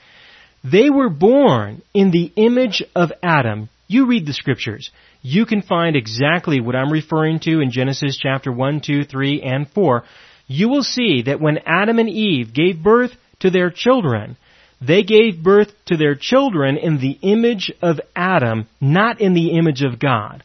they 0.62 0.88
were 0.88 1.10
born 1.10 1.82
in 1.92 2.10
the 2.10 2.32
image 2.36 2.82
of 2.96 3.12
Adam. 3.22 3.68
You 3.86 4.06
read 4.06 4.26
the 4.26 4.32
scriptures. 4.32 4.90
You 5.22 5.46
can 5.46 5.62
find 5.62 5.96
exactly 5.96 6.60
what 6.60 6.76
I'm 6.76 6.92
referring 6.92 7.40
to 7.40 7.60
in 7.60 7.70
Genesis 7.70 8.18
chapter 8.20 8.50
1, 8.50 8.80
2, 8.80 9.04
3, 9.04 9.42
and 9.42 9.68
4. 9.68 10.04
You 10.46 10.68
will 10.68 10.82
see 10.82 11.22
that 11.22 11.40
when 11.40 11.58
Adam 11.66 11.98
and 11.98 12.08
Eve 12.08 12.54
gave 12.54 12.82
birth 12.82 13.12
to 13.40 13.50
their 13.50 13.70
children, 13.70 14.36
they 14.80 15.02
gave 15.02 15.42
birth 15.42 15.72
to 15.86 15.96
their 15.96 16.14
children 16.14 16.76
in 16.76 16.98
the 16.98 17.18
image 17.22 17.72
of 17.82 18.00
Adam, 18.14 18.66
not 18.80 19.20
in 19.20 19.34
the 19.34 19.56
image 19.56 19.82
of 19.82 19.98
God. 19.98 20.42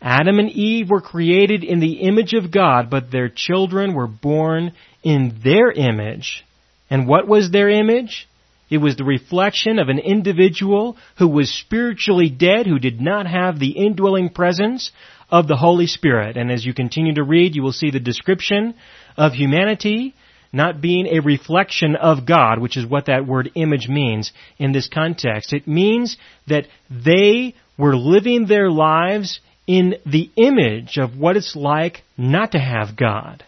Adam 0.00 0.38
and 0.38 0.50
Eve 0.50 0.90
were 0.90 1.00
created 1.00 1.62
in 1.62 1.78
the 1.78 2.00
image 2.00 2.32
of 2.32 2.50
God, 2.50 2.90
but 2.90 3.10
their 3.10 3.28
children 3.28 3.94
were 3.94 4.08
born 4.08 4.72
in 5.02 5.40
their 5.44 5.70
image. 5.70 6.44
And 6.90 7.06
what 7.06 7.28
was 7.28 7.50
their 7.50 7.68
image? 7.70 8.28
It 8.72 8.78
was 8.78 8.96
the 8.96 9.04
reflection 9.04 9.78
of 9.78 9.90
an 9.90 9.98
individual 9.98 10.96
who 11.18 11.28
was 11.28 11.52
spiritually 11.52 12.30
dead, 12.30 12.66
who 12.66 12.78
did 12.78 13.02
not 13.02 13.26
have 13.26 13.58
the 13.58 13.72
indwelling 13.72 14.30
presence 14.30 14.92
of 15.30 15.46
the 15.46 15.56
Holy 15.56 15.86
Spirit. 15.86 16.38
And 16.38 16.50
as 16.50 16.64
you 16.64 16.72
continue 16.72 17.12
to 17.16 17.22
read, 17.22 17.54
you 17.54 17.62
will 17.62 17.72
see 17.72 17.90
the 17.90 18.00
description 18.00 18.72
of 19.14 19.34
humanity 19.34 20.14
not 20.54 20.80
being 20.80 21.06
a 21.06 21.20
reflection 21.20 21.96
of 21.96 22.24
God, 22.24 22.60
which 22.60 22.78
is 22.78 22.86
what 22.86 23.06
that 23.06 23.26
word 23.26 23.50
image 23.56 23.88
means 23.88 24.32
in 24.56 24.72
this 24.72 24.88
context. 24.88 25.52
It 25.52 25.68
means 25.68 26.16
that 26.46 26.66
they 26.88 27.54
were 27.76 27.94
living 27.94 28.46
their 28.46 28.70
lives 28.70 29.40
in 29.66 29.96
the 30.06 30.30
image 30.36 30.96
of 30.96 31.18
what 31.18 31.36
it's 31.36 31.54
like 31.54 32.04
not 32.16 32.52
to 32.52 32.58
have 32.58 32.96
God. 32.96 33.44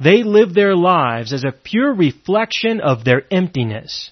They 0.00 0.24
lived 0.24 0.56
their 0.56 0.74
lives 0.74 1.32
as 1.32 1.44
a 1.44 1.52
pure 1.52 1.94
reflection 1.94 2.80
of 2.80 3.04
their 3.04 3.22
emptiness. 3.30 4.10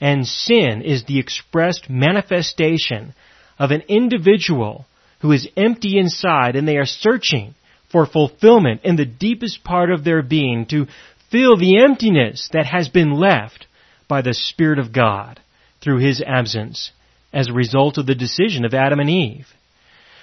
And 0.00 0.26
sin 0.26 0.82
is 0.82 1.04
the 1.04 1.18
expressed 1.18 1.90
manifestation 1.90 3.14
of 3.58 3.70
an 3.70 3.82
individual 3.88 4.86
who 5.20 5.32
is 5.32 5.48
empty 5.56 5.98
inside 5.98 6.56
and 6.56 6.66
they 6.66 6.78
are 6.78 6.86
searching 6.86 7.54
for 7.92 8.06
fulfillment 8.06 8.80
in 8.84 8.96
the 8.96 9.04
deepest 9.04 9.62
part 9.64 9.90
of 9.90 10.04
their 10.04 10.22
being 10.22 10.66
to 10.66 10.86
fill 11.30 11.56
the 11.56 11.82
emptiness 11.82 12.48
that 12.52 12.66
has 12.66 12.88
been 12.88 13.12
left 13.12 13.66
by 14.08 14.22
the 14.22 14.34
Spirit 14.34 14.78
of 14.78 14.92
God 14.92 15.40
through 15.82 15.98
His 15.98 16.22
absence 16.26 16.92
as 17.32 17.48
a 17.48 17.52
result 17.52 17.98
of 17.98 18.06
the 18.06 18.14
decision 18.14 18.64
of 18.64 18.74
Adam 18.74 19.00
and 19.00 19.10
Eve. 19.10 19.46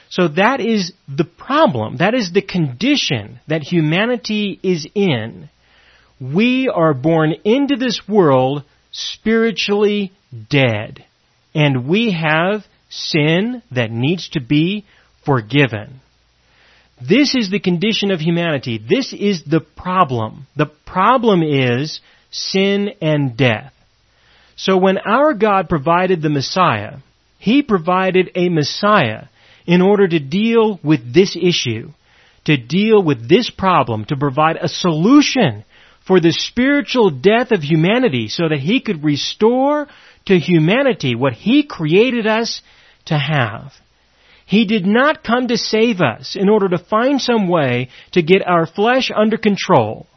So 0.10 0.30
that 0.30 0.60
is 0.60 0.94
the 1.08 1.26
problem. 1.26 1.98
That 1.98 2.14
is 2.14 2.32
the 2.32 2.42
condition 2.42 3.40
that 3.48 3.62
humanity 3.62 4.60
is 4.64 4.88
in. 4.96 5.50
We 6.20 6.70
are 6.70 6.94
born 6.94 7.34
into 7.44 7.76
this 7.76 8.02
world 8.08 8.64
spiritually 8.98 10.12
dead. 10.50 11.06
And 11.54 11.88
we 11.88 12.12
have 12.12 12.66
sin 12.90 13.62
that 13.72 13.92
needs 13.92 14.30
to 14.30 14.42
be 14.42 14.86
forgiven. 15.26 16.02
This 17.00 17.36
is 17.36 17.52
the 17.52 17.60
condition 17.60 18.10
of 18.10 18.20
humanity. 18.20 18.80
This 18.80 19.14
is 19.14 19.44
the 19.44 19.60
problem. 19.60 20.48
The 20.56 20.72
problem 20.86 21.44
is 21.44 22.00
sin 22.32 22.90
and 23.02 23.38
death. 23.38 23.72
So 24.56 24.78
when 24.78 24.98
our 24.98 25.36
God 25.36 25.70
provided 25.70 26.22
the 26.22 26.30
Messiah, 26.30 26.98
He 27.38 27.62
provided 27.62 28.32
a 28.34 28.50
Messiah 28.50 29.26
in 29.68 29.82
order 29.82 30.08
to 30.08 30.20
deal 30.20 30.80
with 30.84 31.14
this 31.14 31.38
issue, 31.40 31.92
to 32.46 32.58
deal 32.58 33.04
with 33.04 33.30
this 33.30 33.52
problem, 33.52 34.06
to 34.06 34.18
provide 34.18 34.56
a 34.56 34.68
solution 34.68 35.66
for 36.08 36.22
the 36.22 36.32
spiritual 36.32 37.10
death 37.10 37.52
of 37.52 37.62
humanity 37.62 38.30
so 38.30 38.48
that 38.48 38.60
He 38.60 38.80
could 38.80 39.04
restore 39.04 39.88
to 40.26 40.40
humanity 40.40 41.16
what 41.16 41.34
He 41.34 41.64
created 41.64 42.26
us 42.26 42.62
to 43.06 43.18
have. 43.18 43.74
He 44.46 44.66
did 44.66 44.86
not 44.86 45.24
come 45.24 45.50
to 45.50 45.58
save 45.58 46.00
us 46.00 46.38
in 46.38 46.48
order 46.48 46.70
to 46.70 46.78
find 46.78 47.22
some 47.22 47.50
way 47.50 47.90
to 48.14 48.22
get 48.22 48.48
our 48.48 48.66
flesh 48.66 49.12
under 49.14 49.38
control. 49.38 50.08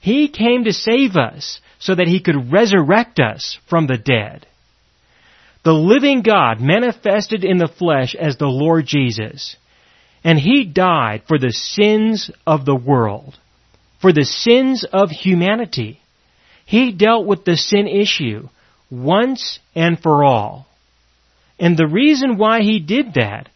He 0.00 0.28
came 0.28 0.64
to 0.64 0.72
save 0.72 1.16
us 1.16 1.60
so 1.80 1.96
that 1.96 2.06
He 2.06 2.20
could 2.20 2.52
resurrect 2.52 3.18
us 3.18 3.58
from 3.68 3.88
the 3.88 3.98
dead. 3.98 4.46
The 5.64 5.74
living 5.74 6.22
God 6.22 6.60
manifested 6.60 7.44
in 7.44 7.58
the 7.58 7.68
flesh 7.68 8.14
as 8.14 8.36
the 8.36 8.46
Lord 8.46 8.86
Jesus. 8.86 9.56
And 10.22 10.38
He 10.38 10.64
died 10.64 11.22
for 11.26 11.38
the 11.38 11.52
sins 11.52 12.30
of 12.46 12.64
the 12.64 12.76
world. 12.76 13.36
For 14.02 14.12
the 14.12 14.24
sins 14.24 14.84
of 14.92 15.10
humanity. 15.10 16.00
He 16.66 16.92
dealt 16.92 17.24
with 17.24 17.44
the 17.44 17.56
sin 17.56 17.86
issue 17.86 18.48
once 18.90 19.58
and 19.74 19.98
for 19.98 20.24
all. 20.24 20.66
And 21.58 21.76
the 21.76 21.86
reason 21.86 22.36
why 22.36 22.60
He 22.60 22.80
did 22.80 23.14
that 23.14 23.48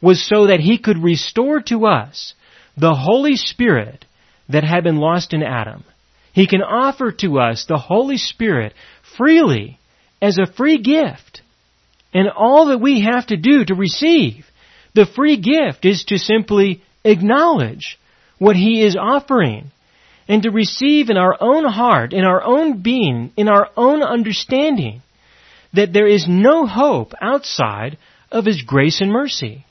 was 0.00 0.26
so 0.26 0.46
that 0.46 0.60
he 0.60 0.78
could 0.78 1.02
restore 1.02 1.60
to 1.62 1.86
us 1.86 2.34
the 2.76 2.94
Holy 2.94 3.36
Spirit 3.36 4.04
that 4.48 4.64
had 4.64 4.84
been 4.84 4.98
lost 4.98 5.32
in 5.32 5.42
Adam. 5.42 5.84
He 6.32 6.46
can 6.46 6.62
offer 6.62 7.12
to 7.12 7.40
us 7.40 7.64
the 7.64 7.78
Holy 7.78 8.18
Spirit 8.18 8.74
freely 9.16 9.78
as 10.20 10.38
a 10.38 10.52
free 10.52 10.78
gift. 10.78 11.40
And 12.12 12.28
all 12.28 12.66
that 12.66 12.78
we 12.78 13.00
have 13.00 13.26
to 13.28 13.36
do 13.36 13.64
to 13.64 13.74
receive 13.74 14.46
the 14.94 15.06
free 15.06 15.38
gift 15.38 15.84
is 15.84 16.04
to 16.04 16.18
simply 16.18 16.82
acknowledge 17.04 17.98
what 18.38 18.56
He 18.56 18.82
is 18.82 18.96
offering 18.96 19.70
and 20.28 20.42
to 20.42 20.50
receive 20.50 21.08
in 21.08 21.16
our 21.16 21.36
own 21.40 21.64
heart, 21.64 22.12
in 22.12 22.24
our 22.24 22.42
own 22.42 22.82
being, 22.82 23.32
in 23.36 23.48
our 23.48 23.70
own 23.76 24.02
understanding 24.02 25.02
that 25.72 25.92
there 25.92 26.06
is 26.06 26.26
no 26.28 26.66
hope 26.66 27.12
outside 27.20 27.98
of 28.30 28.44
His 28.44 28.62
grace 28.62 29.00
and 29.00 29.10
mercy 29.10 29.64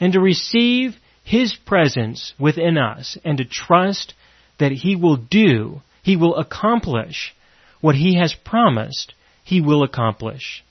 and 0.00 0.12
to 0.12 0.20
receive 0.20 0.96
His 1.22 1.54
presence 1.66 2.34
within 2.38 2.76
us 2.76 3.16
and 3.24 3.38
to 3.38 3.44
trust 3.44 4.14
that 4.58 4.72
He 4.72 4.96
will 4.96 5.16
do, 5.16 5.80
He 6.02 6.16
will 6.16 6.36
accomplish 6.36 7.34
what 7.80 7.94
He 7.94 8.18
has 8.18 8.34
promised 8.44 9.14
He 9.44 9.60
will 9.60 9.82
accomplish. 9.82 10.64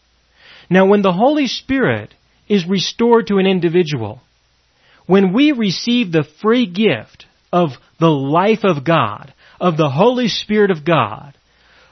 Now 0.69 0.85
when 0.85 1.01
the 1.01 1.13
Holy 1.13 1.47
Spirit 1.47 2.13
is 2.49 2.67
restored 2.67 3.27
to 3.27 3.37
an 3.37 3.45
individual, 3.45 4.21
when 5.05 5.33
we 5.33 5.51
receive 5.51 6.11
the 6.11 6.25
free 6.41 6.65
gift 6.65 7.25
of 7.53 7.69
the 7.99 8.09
life 8.09 8.63
of 8.63 8.83
God, 8.83 9.31
of 9.61 9.77
the 9.77 9.89
Holy 9.89 10.27
Spirit 10.27 10.71
of 10.71 10.83
God, 10.83 11.35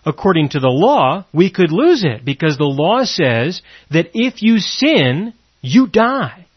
according 0.03 0.49
to 0.49 0.59
the 0.59 0.67
law, 0.67 1.25
we 1.31 1.51
could 1.51 1.71
lose 1.71 2.03
it 2.03 2.25
because 2.25 2.57
the 2.57 2.63
law 2.63 3.03
says 3.03 3.61
that 3.91 4.09
if 4.15 4.41
you 4.41 4.57
sin, 4.57 5.33
you 5.61 5.87
die. 5.87 6.47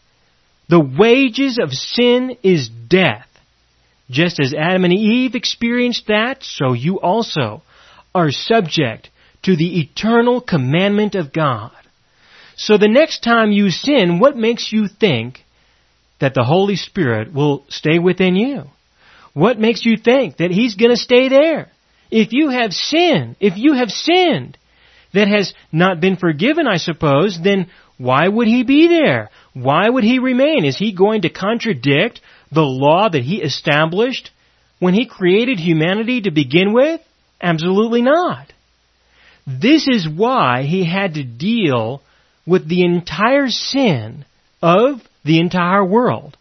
The 0.69 0.79
wages 0.79 1.59
of 1.61 1.71
sin 1.71 2.37
is 2.41 2.67
death. 2.67 3.27
Just 4.09 4.39
as 4.39 4.55
Adam 4.55 4.83
and 4.83 4.93
Eve 4.93 5.35
experienced 5.35 6.07
that, 6.07 6.43
so 6.43 6.73
you 6.73 6.99
also 6.99 7.61
are 8.15 8.31
subject 8.31 9.09
to 9.43 9.55
the 9.55 9.79
eternal 9.81 10.41
commandment 10.41 11.13
of 11.13 11.31
God. 11.31 11.71
So 12.55 12.77
the 12.77 12.87
next 12.87 13.21
time 13.21 13.51
you 13.51 13.69
sin, 13.69 14.19
what 14.19 14.35
makes 14.35 14.71
you 14.73 14.87
think 14.87 15.39
that 16.19 16.33
the 16.33 16.43
Holy 16.43 16.75
Spirit 16.75 17.31
will 17.31 17.65
stay 17.69 17.99
within 17.99 18.35
you? 18.35 18.63
What 19.35 19.59
makes 19.59 19.85
you 19.85 19.97
think 19.97 20.37
that 20.37 20.49
He's 20.49 20.73
gonna 20.73 20.97
stay 20.97 21.29
there? 21.29 21.69
If 22.09 22.29
you 22.31 22.49
have 22.49 22.73
sinned, 22.73 23.35
if 23.39 23.53
you 23.57 23.73
have 23.73 23.91
sinned 23.91 24.57
that 25.13 25.27
has 25.27 25.53
not 25.71 26.01
been 26.01 26.15
forgiven, 26.15 26.67
I 26.67 26.77
suppose, 26.77 27.39
then 27.39 27.67
why 27.97 28.27
would 28.27 28.47
He 28.47 28.63
be 28.63 28.87
there? 28.87 29.29
Why 29.55 29.89
would 29.89 30.03
he 30.03 30.19
remain? 30.19 30.65
Is 30.65 30.77
he 30.77 30.91
going 30.91 31.21
to 31.21 31.29
contradict 31.29 32.19
the 32.51 32.61
law 32.61 33.07
that 33.07 33.23
he 33.23 33.41
established 33.41 34.29
when 34.79 34.93
he 34.93 35.05
created 35.05 35.59
humanity 35.59 36.21
to 36.21 36.31
begin 36.31 36.73
with? 36.73 36.99
Absolutely 37.41 38.01
not. 38.01 38.51
This 39.47 39.87
is 39.87 40.09
why 40.09 40.63
he 40.63 40.83
had 40.83 41.13
to 41.13 41.23
deal 41.23 42.01
with 42.45 42.67
the 42.67 42.83
entire 42.83 43.47
sin 43.47 44.25
of 44.61 45.01
the 45.23 45.39
entire 45.39 45.85
world. 45.85 46.35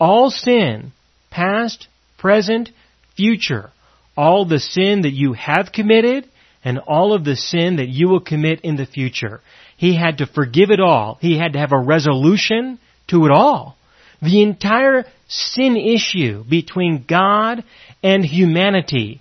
All 0.00 0.30
sin, 0.30 0.92
past, 1.30 1.88
present, 2.26 2.70
future. 3.16 3.70
All 4.16 4.46
the 4.46 4.58
sin 4.58 5.02
that 5.02 5.12
you 5.12 5.34
have 5.34 5.70
committed 5.72 6.28
and 6.64 6.80
all 6.80 7.12
of 7.12 7.24
the 7.24 7.36
sin 7.36 7.76
that 7.76 7.88
you 7.88 8.08
will 8.08 8.18
commit 8.18 8.62
in 8.62 8.74
the 8.74 8.84
future. 8.84 9.40
He 9.76 9.94
had 9.94 10.18
to 10.18 10.26
forgive 10.26 10.72
it 10.72 10.80
all. 10.80 11.18
He 11.20 11.38
had 11.38 11.52
to 11.52 11.60
have 11.60 11.70
a 11.70 11.78
resolution 11.78 12.80
to 13.10 13.26
it 13.26 13.30
all. 13.30 13.76
The 14.20 14.42
entire 14.42 15.04
sin 15.28 15.76
issue 15.76 16.42
between 16.42 17.04
God 17.08 17.62
and 18.02 18.24
humanity 18.24 19.20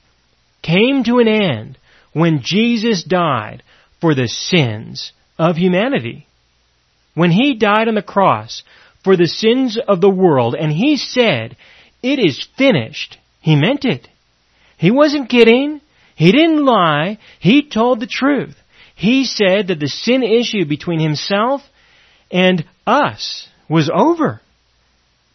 came 0.63 1.03
to 1.03 1.19
an 1.19 1.27
end 1.27 1.77
when 2.11 2.41
Jesus 2.41 3.03
died 3.03 3.61
for 4.01 4.15
the 4.15 4.27
sins 4.27 5.11
of 5.37 5.57
humanity. 5.57 6.25
When 7.13 7.29
He 7.29 7.53
died 7.53 7.87
on 7.87 7.93
the 7.93 8.01
cross 8.01 8.63
for 9.03 9.15
the 9.15 9.27
sins 9.27 9.77
of 9.87 10.01
the 10.01 10.09
world 10.09 10.55
and 10.55 10.71
He 10.71 10.97
said, 10.97 11.55
it 12.05 12.19
is 12.19 12.47
finished, 12.55 13.17
He 13.41 13.55
meant 13.55 13.83
it. 13.83 14.07
He 14.77 14.91
wasn't 14.91 15.29
kidding. 15.29 15.81
He 16.15 16.31
didn't 16.31 16.63
lie. 16.63 17.17
He 17.39 17.67
told 17.67 17.99
the 17.99 18.07
truth. 18.07 18.55
He 18.95 19.25
said 19.25 19.67
that 19.67 19.79
the 19.79 19.87
sin 19.87 20.21
issue 20.21 20.65
between 20.65 20.99
himself 20.99 21.61
and 22.31 22.63
us 22.85 23.47
was 23.67 23.89
over. 23.93 24.39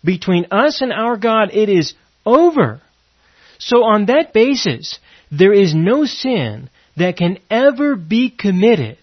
Between 0.05 0.47
us 0.53 0.81
and 0.81 0.93
our 0.93 1.17
God, 1.17 1.51
it 1.53 1.69
is 1.69 1.95
over. 2.25 2.81
So 3.59 3.83
on 3.83 4.07
that 4.07 4.33
basis, 4.33 4.99
there 5.31 5.53
is 5.53 5.75
no 5.75 6.05
sin 6.05 6.71
that 6.97 7.17
can 7.17 7.39
ever 7.51 7.97
be 7.97 8.31
committed 8.31 8.97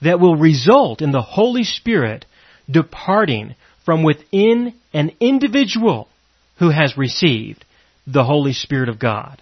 that 0.00 0.20
will 0.20 0.36
result 0.36 1.02
in 1.02 1.12
the 1.12 1.22
Holy 1.22 1.64
Spirit 1.64 2.24
departing 2.68 3.54
from 3.84 4.02
within 4.02 4.74
an 4.92 5.12
individual 5.20 6.08
who 6.58 6.70
has 6.70 6.96
received 6.96 7.64
the 8.06 8.24
Holy 8.24 8.52
Spirit 8.52 8.88
of 8.88 8.98
God, 8.98 9.40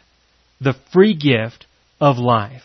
the 0.61 0.75
free 0.92 1.14
gift 1.14 1.66
of 2.00 2.19
life. 2.19 2.62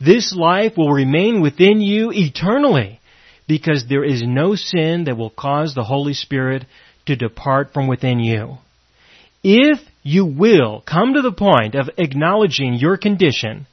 This 0.00 0.34
life 0.34 0.76
will 0.76 0.92
remain 0.92 1.40
within 1.40 1.80
you 1.80 2.10
eternally 2.12 3.00
because 3.46 3.86
there 3.88 4.04
is 4.04 4.22
no 4.22 4.54
sin 4.54 5.04
that 5.04 5.16
will 5.16 5.30
cause 5.30 5.74
the 5.74 5.84
Holy 5.84 6.14
Spirit 6.14 6.64
to 7.06 7.16
depart 7.16 7.72
from 7.72 7.86
within 7.86 8.18
you. 8.18 8.58
If 9.42 9.80
you 10.02 10.24
will 10.24 10.82
come 10.86 11.14
to 11.14 11.22
the 11.22 11.32
point 11.32 11.74
of 11.74 11.90
acknowledging 11.98 12.74
your 12.74 12.96
condition, 12.96 13.66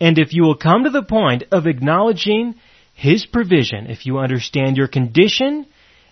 and 0.00 0.18
if 0.18 0.32
you 0.32 0.42
will 0.42 0.56
come 0.56 0.84
to 0.84 0.90
the 0.90 1.02
point 1.02 1.44
of 1.52 1.66
acknowledging 1.66 2.54
His 2.94 3.26
provision, 3.26 3.86
if 3.86 4.04
you 4.06 4.18
understand 4.18 4.76
your 4.76 4.88
condition 4.88 5.66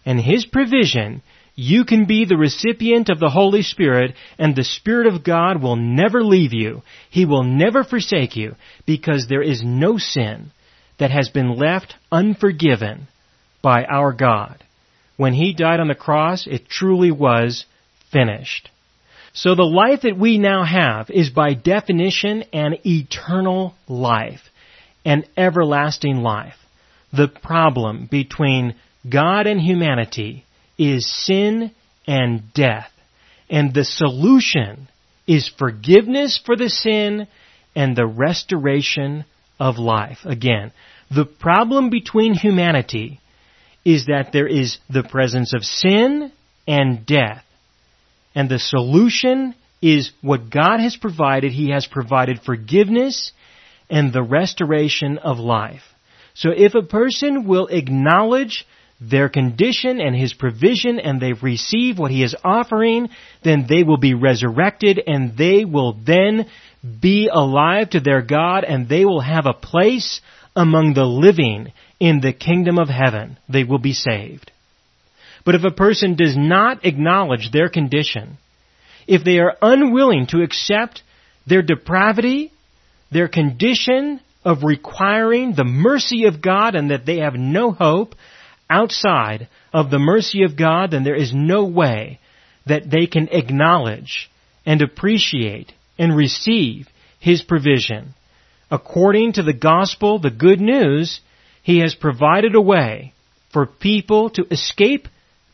and 0.04 0.20
His 0.20 0.46
provision, 0.46 1.22
you 1.60 1.84
can 1.84 2.06
be 2.06 2.24
the 2.24 2.38
recipient 2.38 3.10
of 3.10 3.20
the 3.20 3.28
Holy 3.28 3.60
Spirit 3.60 4.14
and 4.38 4.56
the 4.56 4.64
Spirit 4.64 5.06
of 5.06 5.22
God 5.22 5.62
will 5.62 5.76
never 5.76 6.24
leave 6.24 6.54
you. 6.54 6.80
He 7.10 7.26
will 7.26 7.42
never 7.44 7.84
forsake 7.84 8.34
you 8.34 8.54
because 8.86 9.26
there 9.28 9.42
is 9.42 9.62
no 9.62 9.98
sin 9.98 10.52
that 10.98 11.10
has 11.10 11.28
been 11.28 11.58
left 11.58 11.96
unforgiven 12.10 13.08
by 13.60 13.84
our 13.84 14.14
God. 14.14 14.64
When 15.18 15.34
He 15.34 15.52
died 15.52 15.80
on 15.80 15.88
the 15.88 15.94
cross, 15.94 16.46
it 16.46 16.66
truly 16.66 17.10
was 17.10 17.66
finished. 18.10 18.70
So 19.34 19.54
the 19.54 19.62
life 19.62 20.00
that 20.04 20.18
we 20.18 20.38
now 20.38 20.64
have 20.64 21.10
is 21.10 21.28
by 21.28 21.52
definition 21.52 22.42
an 22.54 22.78
eternal 22.86 23.74
life, 23.86 24.40
an 25.04 25.24
everlasting 25.36 26.22
life. 26.22 26.56
The 27.12 27.28
problem 27.28 28.08
between 28.10 28.76
God 29.06 29.46
and 29.46 29.60
humanity 29.60 30.46
is 30.80 31.06
sin 31.06 31.72
and 32.06 32.52
death. 32.54 32.90
And 33.50 33.74
the 33.74 33.84
solution 33.84 34.88
is 35.26 35.46
forgiveness 35.58 36.40
for 36.44 36.56
the 36.56 36.70
sin 36.70 37.28
and 37.76 37.94
the 37.94 38.06
restoration 38.06 39.26
of 39.58 39.76
life. 39.78 40.18
Again, 40.24 40.72
the 41.10 41.26
problem 41.26 41.90
between 41.90 42.32
humanity 42.32 43.20
is 43.84 44.06
that 44.06 44.30
there 44.32 44.46
is 44.46 44.78
the 44.88 45.02
presence 45.02 45.52
of 45.54 45.64
sin 45.64 46.32
and 46.66 47.04
death. 47.04 47.44
And 48.34 48.48
the 48.48 48.58
solution 48.58 49.54
is 49.82 50.12
what 50.22 50.50
God 50.50 50.80
has 50.80 50.96
provided. 50.96 51.52
He 51.52 51.70
has 51.72 51.86
provided 51.86 52.40
forgiveness 52.40 53.32
and 53.90 54.12
the 54.12 54.22
restoration 54.22 55.18
of 55.18 55.38
life. 55.38 55.82
So 56.34 56.50
if 56.56 56.74
a 56.74 56.82
person 56.82 57.46
will 57.46 57.66
acknowledge 57.66 58.66
their 59.00 59.28
condition 59.28 60.00
and 60.00 60.14
His 60.14 60.34
provision 60.34 61.00
and 61.00 61.20
they 61.20 61.32
receive 61.32 61.98
what 61.98 62.10
He 62.10 62.22
is 62.22 62.36
offering, 62.44 63.08
then 63.42 63.66
they 63.68 63.82
will 63.82 63.96
be 63.96 64.14
resurrected 64.14 65.00
and 65.06 65.36
they 65.36 65.64
will 65.64 65.94
then 65.94 66.46
be 67.00 67.28
alive 67.32 67.90
to 67.90 68.00
their 68.00 68.22
God 68.22 68.64
and 68.64 68.88
they 68.88 69.04
will 69.04 69.20
have 69.20 69.46
a 69.46 69.54
place 69.54 70.20
among 70.54 70.94
the 70.94 71.04
living 71.04 71.72
in 71.98 72.20
the 72.20 72.32
kingdom 72.32 72.78
of 72.78 72.88
heaven. 72.88 73.38
They 73.48 73.64
will 73.64 73.78
be 73.78 73.92
saved. 73.92 74.50
But 75.44 75.54
if 75.54 75.64
a 75.64 75.74
person 75.74 76.16
does 76.16 76.36
not 76.36 76.84
acknowledge 76.84 77.50
their 77.50 77.68
condition, 77.68 78.38
if 79.06 79.24
they 79.24 79.38
are 79.38 79.56
unwilling 79.62 80.26
to 80.28 80.42
accept 80.42 81.02
their 81.46 81.62
depravity, 81.62 82.52
their 83.10 83.28
condition 83.28 84.20
of 84.44 84.62
requiring 84.62 85.54
the 85.54 85.64
mercy 85.64 86.24
of 86.26 86.42
God 86.42 86.74
and 86.74 86.90
that 86.90 87.06
they 87.06 87.18
have 87.18 87.34
no 87.34 87.72
hope 87.72 88.14
outside 88.70 89.48
of 89.72 89.90
the 89.90 89.98
mercy 89.98 90.44
of 90.44 90.56
God, 90.56 90.92
then 90.92 91.04
there 91.04 91.16
is 91.16 91.34
no 91.34 91.64
way 91.64 92.20
that 92.66 92.88
they 92.90 93.06
can 93.06 93.28
acknowledge 93.28 94.30
and 94.64 94.80
appreciate 94.80 95.72
and 95.98 96.16
receive 96.16 96.88
His 97.18 97.42
provision. 97.42 98.14
According 98.70 99.34
to 99.34 99.42
the 99.42 99.52
gospel, 99.52 100.18
the 100.18 100.30
good 100.30 100.60
news, 100.60 101.20
He 101.62 101.80
has 101.80 101.94
provided 101.94 102.54
a 102.54 102.60
way 102.60 103.12
for 103.52 103.66
people 103.66 104.30
to 104.30 104.46
escape 104.50 105.08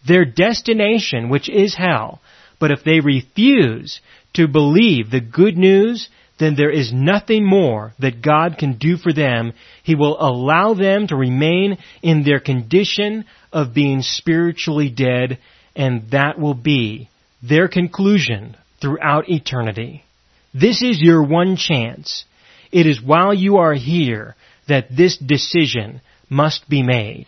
their 0.06 0.24
destination, 0.24 1.30
which 1.30 1.48
is 1.48 1.74
hell. 1.74 2.20
But 2.60 2.70
if 2.70 2.84
they 2.84 3.00
refuse 3.00 4.00
to 4.34 4.46
believe 4.46 5.10
the 5.10 5.20
good 5.20 5.56
news, 5.56 6.08
then 6.38 6.54
there 6.54 6.70
is 6.70 6.92
nothing 6.92 7.44
more 7.44 7.94
that 7.98 8.22
God 8.22 8.56
can 8.58 8.76
do 8.78 8.96
for 8.96 9.12
them. 9.12 9.54
He 9.82 9.94
will 9.94 10.20
allow 10.20 10.74
them 10.74 11.06
to 11.06 11.16
remain 11.16 11.78
in 12.02 12.24
their 12.24 12.40
condition 12.40 13.24
of 13.52 13.74
being 13.74 14.02
spiritually 14.02 14.90
dead, 14.90 15.38
and 15.74 16.10
that 16.10 16.38
will 16.38 16.54
be 16.54 17.08
their 17.42 17.68
conclusion 17.68 18.56
throughout 18.80 19.30
eternity. 19.30 20.04
This 20.52 20.82
is 20.82 21.00
your 21.00 21.22
one 21.22 21.56
chance. 21.56 22.24
It 22.70 22.86
is 22.86 23.02
while 23.02 23.32
you 23.32 23.56
are 23.56 23.74
here 23.74 24.36
that 24.68 24.94
this 24.94 25.16
decision 25.16 26.00
must 26.28 26.68
be 26.68 26.82
made. 26.82 27.26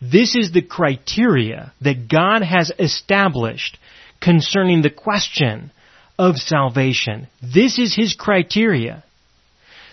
This 0.00 0.36
is 0.36 0.52
the 0.52 0.62
criteria 0.62 1.72
that 1.80 2.08
God 2.08 2.42
has 2.42 2.70
established 2.78 3.78
concerning 4.20 4.82
the 4.82 4.90
question 4.90 5.70
of 6.18 6.36
salvation. 6.36 7.28
This 7.42 7.78
is 7.78 7.94
His 7.94 8.14
criteria. 8.14 9.04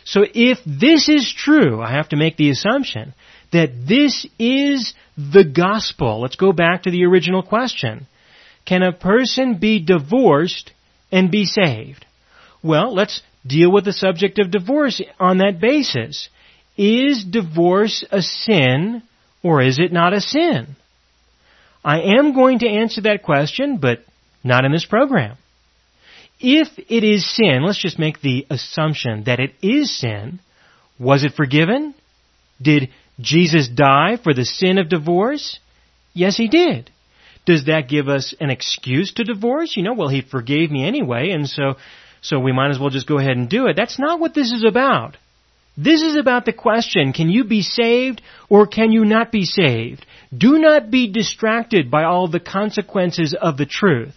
So 0.04 0.24
if 0.34 0.60
this 0.66 1.10
is 1.10 1.32
true, 1.32 1.82
I 1.82 1.92
have 1.92 2.10
to 2.10 2.16
make 2.16 2.38
the 2.38 2.50
assumption 2.50 3.14
that 3.52 3.88
this 3.88 4.26
is 4.40 4.94
the 5.18 5.44
gospel. 5.44 6.22
Let's 6.22 6.36
go 6.36 6.52
back 6.52 6.84
to 6.84 6.92
the 6.92 7.06
original 7.06 7.44
question. 7.44 8.08
Can 8.66 8.84
a 8.84 8.94
person 8.94 9.58
be 9.58 9.84
divorced 9.84 10.72
and 11.12 11.30
be 11.30 11.46
saved? 11.46 12.06
Well, 12.64 12.94
let's 12.94 13.22
deal 13.46 13.72
with 13.72 13.86
the 13.86 13.94
subject 13.94 14.40
of 14.40 14.52
divorce 14.52 15.02
on 15.20 15.40
that 15.40 15.60
basis. 15.60 16.30
Is 16.78 17.24
divorce 17.24 18.06
a 18.12 18.22
sin 18.22 19.04
or 19.44 19.62
is 19.62 19.80
it 19.80 19.92
not 19.92 20.14
a 20.14 20.22
sin? 20.22 20.76
I 21.84 22.02
am 22.18 22.34
going 22.34 22.60
to 22.60 22.70
answer 22.70 23.02
that 23.02 23.24
question, 23.24 23.78
but 23.78 24.06
not 24.44 24.66
in 24.66 24.72
this 24.72 24.86
program. 24.86 25.38
If 26.42 26.68
it 26.78 27.04
is 27.04 27.36
sin, 27.36 27.64
let's 27.64 27.82
just 27.82 28.00
make 28.00 28.22
the 28.22 28.48
assumption 28.50 29.26
that 29.26 29.40
it 29.40 29.54
is 29.62 29.96
sin, 29.96 30.40
was 31.00 31.24
it 31.24 31.34
forgiven? 31.34 31.94
Did 32.62 32.90
Jesus 33.20 33.68
die 33.68 34.18
for 34.22 34.34
the 34.34 34.46
sin 34.46 34.78
of 34.78 34.90
divorce? 34.90 35.60
Yes, 36.14 36.38
he 36.38 36.48
did. 36.48 36.90
Does 37.46 37.66
that 37.66 37.90
give 37.90 38.08
us 38.08 38.34
an 38.40 38.50
excuse 38.50 39.14
to 39.14 39.24
divorce? 39.24 39.76
You 39.76 39.84
know, 39.84 39.94
well, 39.94 40.10
he 40.10 40.22
forgave 40.22 40.72
me 40.72 40.86
anyway, 40.86 41.30
and 41.32 41.48
so, 41.48 41.76
so 42.22 42.40
we 42.40 42.52
might 42.52 42.72
as 42.72 42.80
well 42.80 42.90
just 42.90 43.08
go 43.08 43.18
ahead 43.18 43.38
and 43.38 43.50
do 43.50 43.68
it. 43.68 43.76
That's 43.76 44.00
not 44.00 44.20
what 44.20 44.34
this 44.34 44.52
is 44.52 44.64
about. 44.64 45.18
This 45.78 46.02
is 46.02 46.18
about 46.18 46.46
the 46.46 46.54
question, 46.54 47.14
can 47.14 47.30
you 47.30 47.46
be 47.46 47.62
saved 47.62 48.22
or 48.50 48.68
can 48.68 48.92
you 48.92 49.06
not 49.06 49.32
be 49.32 49.46
saved? 49.46 50.06
Do 50.36 50.60
not 50.60 50.92
be 50.92 51.12
distracted 51.12 51.90
by 51.90 52.04
all 52.04 52.28
the 52.28 52.40
consequences 52.40 53.36
of 53.40 53.58
the 53.58 53.66
truth. 53.66 54.14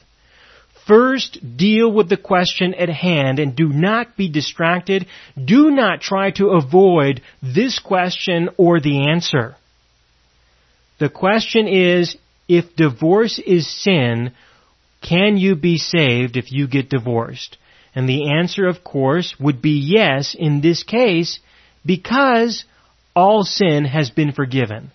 First, 0.87 1.57
deal 1.57 1.91
with 1.91 2.11
the 2.11 2.19
question 2.19 2.75
at 2.75 2.91
hand 2.91 3.39
and 3.39 3.57
do 3.57 3.69
not 3.69 4.17
be 4.17 4.29
distracted. 4.29 5.07
Do 5.43 5.71
not 5.71 6.03
try 6.03 6.31
to 6.33 6.51
avoid 6.51 7.23
this 7.43 7.79
question 7.79 8.51
or 8.59 8.81
the 8.81 9.09
answer. 9.09 9.57
The 10.99 11.09
question 11.09 11.69
is, 11.69 12.17
if 12.49 12.77
divorce 12.77 13.39
is 13.39 13.67
sin, 13.67 14.33
can 15.01 15.39
you 15.39 15.57
be 15.57 15.79
saved 15.79 16.37
if 16.37 16.53
you 16.53 16.69
get 16.69 16.91
divorced? 16.91 17.57
And 17.95 18.09
the 18.09 18.33
answer, 18.33 18.67
of 18.67 18.85
course, 18.85 19.35
would 19.41 19.63
be 19.63 19.79
yes 19.79 20.35
in 20.39 20.61
this 20.61 20.83
case 20.83 21.39
because 21.87 22.65
all 23.17 23.45
sin 23.45 23.85
has 23.85 24.11
been 24.11 24.33
forgiven. 24.33 24.91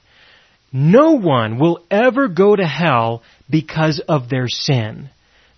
No 0.72 1.14
one 1.14 1.58
will 1.58 1.84
ever 1.90 2.28
go 2.28 2.56
to 2.56 2.66
hell 2.66 3.24
because 3.50 4.00
of 4.08 4.30
their 4.30 4.48
sin. 4.48 5.10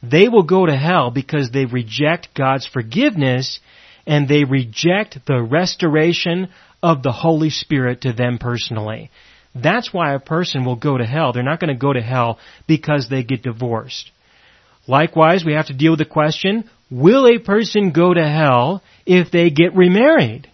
They 0.03 0.29
will 0.29 0.43
go 0.43 0.65
to 0.65 0.75
hell 0.75 1.11
because 1.11 1.51
they 1.51 1.65
reject 1.65 2.33
God's 2.33 2.65
forgiveness 2.65 3.59
and 4.07 4.27
they 4.27 4.43
reject 4.43 5.19
the 5.27 5.41
restoration 5.41 6.49
of 6.81 7.03
the 7.03 7.11
Holy 7.11 7.49
Spirit 7.49 8.01
to 8.01 8.13
them 8.13 8.39
personally. 8.39 9.11
That's 9.53 9.93
why 9.93 10.13
a 10.13 10.19
person 10.19 10.65
will 10.65 10.75
go 10.75 10.97
to 10.97 11.05
hell. 11.05 11.33
They're 11.33 11.43
not 11.43 11.59
going 11.59 11.73
to 11.73 11.79
go 11.79 11.93
to 11.93 12.01
hell 12.01 12.39
because 12.67 13.09
they 13.09 13.23
get 13.23 13.43
divorced. 13.43 14.11
Likewise, 14.87 15.45
we 15.45 15.53
have 15.53 15.67
to 15.67 15.77
deal 15.77 15.91
with 15.91 15.99
the 15.99 16.05
question, 16.05 16.69
will 16.89 17.27
a 17.27 17.37
person 17.37 17.91
go 17.91 18.13
to 18.13 18.27
hell 18.27 18.81
if 19.05 19.29
they 19.29 19.49
get 19.49 19.75
remarried? 19.75 20.49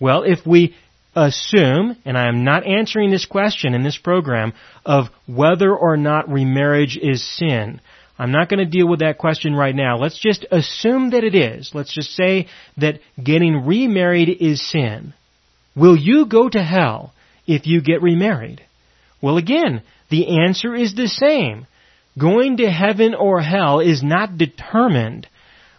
Well, 0.00 0.24
if 0.24 0.46
we 0.46 0.74
assume, 1.16 1.96
and 2.04 2.16
I 2.18 2.28
am 2.28 2.44
not 2.44 2.66
answering 2.66 3.10
this 3.10 3.24
question 3.24 3.74
in 3.74 3.82
this 3.82 3.96
program, 3.96 4.52
of 4.84 5.06
whether 5.26 5.74
or 5.74 5.96
not 5.96 6.28
remarriage 6.28 6.98
is 7.00 7.24
sin, 7.24 7.80
I'm 8.18 8.32
not 8.32 8.48
going 8.48 8.58
to 8.58 8.64
deal 8.66 8.88
with 8.88 9.00
that 9.00 9.18
question 9.18 9.54
right 9.54 9.74
now. 9.74 9.96
Let's 9.96 10.18
just 10.18 10.44
assume 10.50 11.10
that 11.10 11.22
it 11.22 11.36
is. 11.36 11.70
Let's 11.72 11.94
just 11.94 12.14
say 12.14 12.48
that 12.78 12.98
getting 13.22 13.64
remarried 13.64 14.28
is 14.28 14.60
sin. 14.60 15.14
Will 15.76 15.96
you 15.96 16.26
go 16.26 16.48
to 16.48 16.62
hell 16.62 17.12
if 17.46 17.66
you 17.66 17.80
get 17.80 18.02
remarried? 18.02 18.60
Well 19.22 19.36
again, 19.36 19.82
the 20.10 20.40
answer 20.44 20.74
is 20.74 20.94
the 20.94 21.06
same. 21.06 21.66
Going 22.18 22.56
to 22.56 22.70
heaven 22.70 23.14
or 23.14 23.40
hell 23.40 23.78
is 23.78 24.02
not 24.02 24.36
determined 24.36 25.28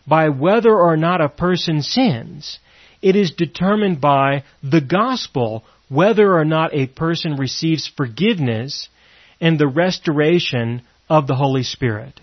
by 0.08 0.30
whether 0.30 0.74
or 0.74 0.96
not 0.96 1.20
a 1.20 1.28
person 1.28 1.82
sins. 1.82 2.60
It 3.02 3.18
is 3.18 3.32
determined 3.32 4.00
by 4.00 4.44
the 4.64 4.82
gospel, 4.82 5.64
whether 5.90 6.34
or 6.34 6.46
not 6.46 6.74
a 6.74 6.88
person 6.88 7.36
receives 7.36 7.92
forgiveness 7.96 8.88
and 9.42 9.60
the 9.60 9.68
restoration 9.68 10.84
of 11.10 11.28
the 11.28 11.36
Holy 11.36 11.64
Spirit. 11.64 12.20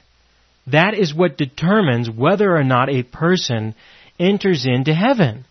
That 0.67 0.95
is 0.95 1.15
what 1.15 1.39
determines 1.39 2.11
whether 2.11 2.55
or 2.55 2.65
not 2.65 2.89
a 2.89 3.03
person 3.03 3.75
enters 4.19 4.67
into 4.67 4.95
heaven, 4.95 5.45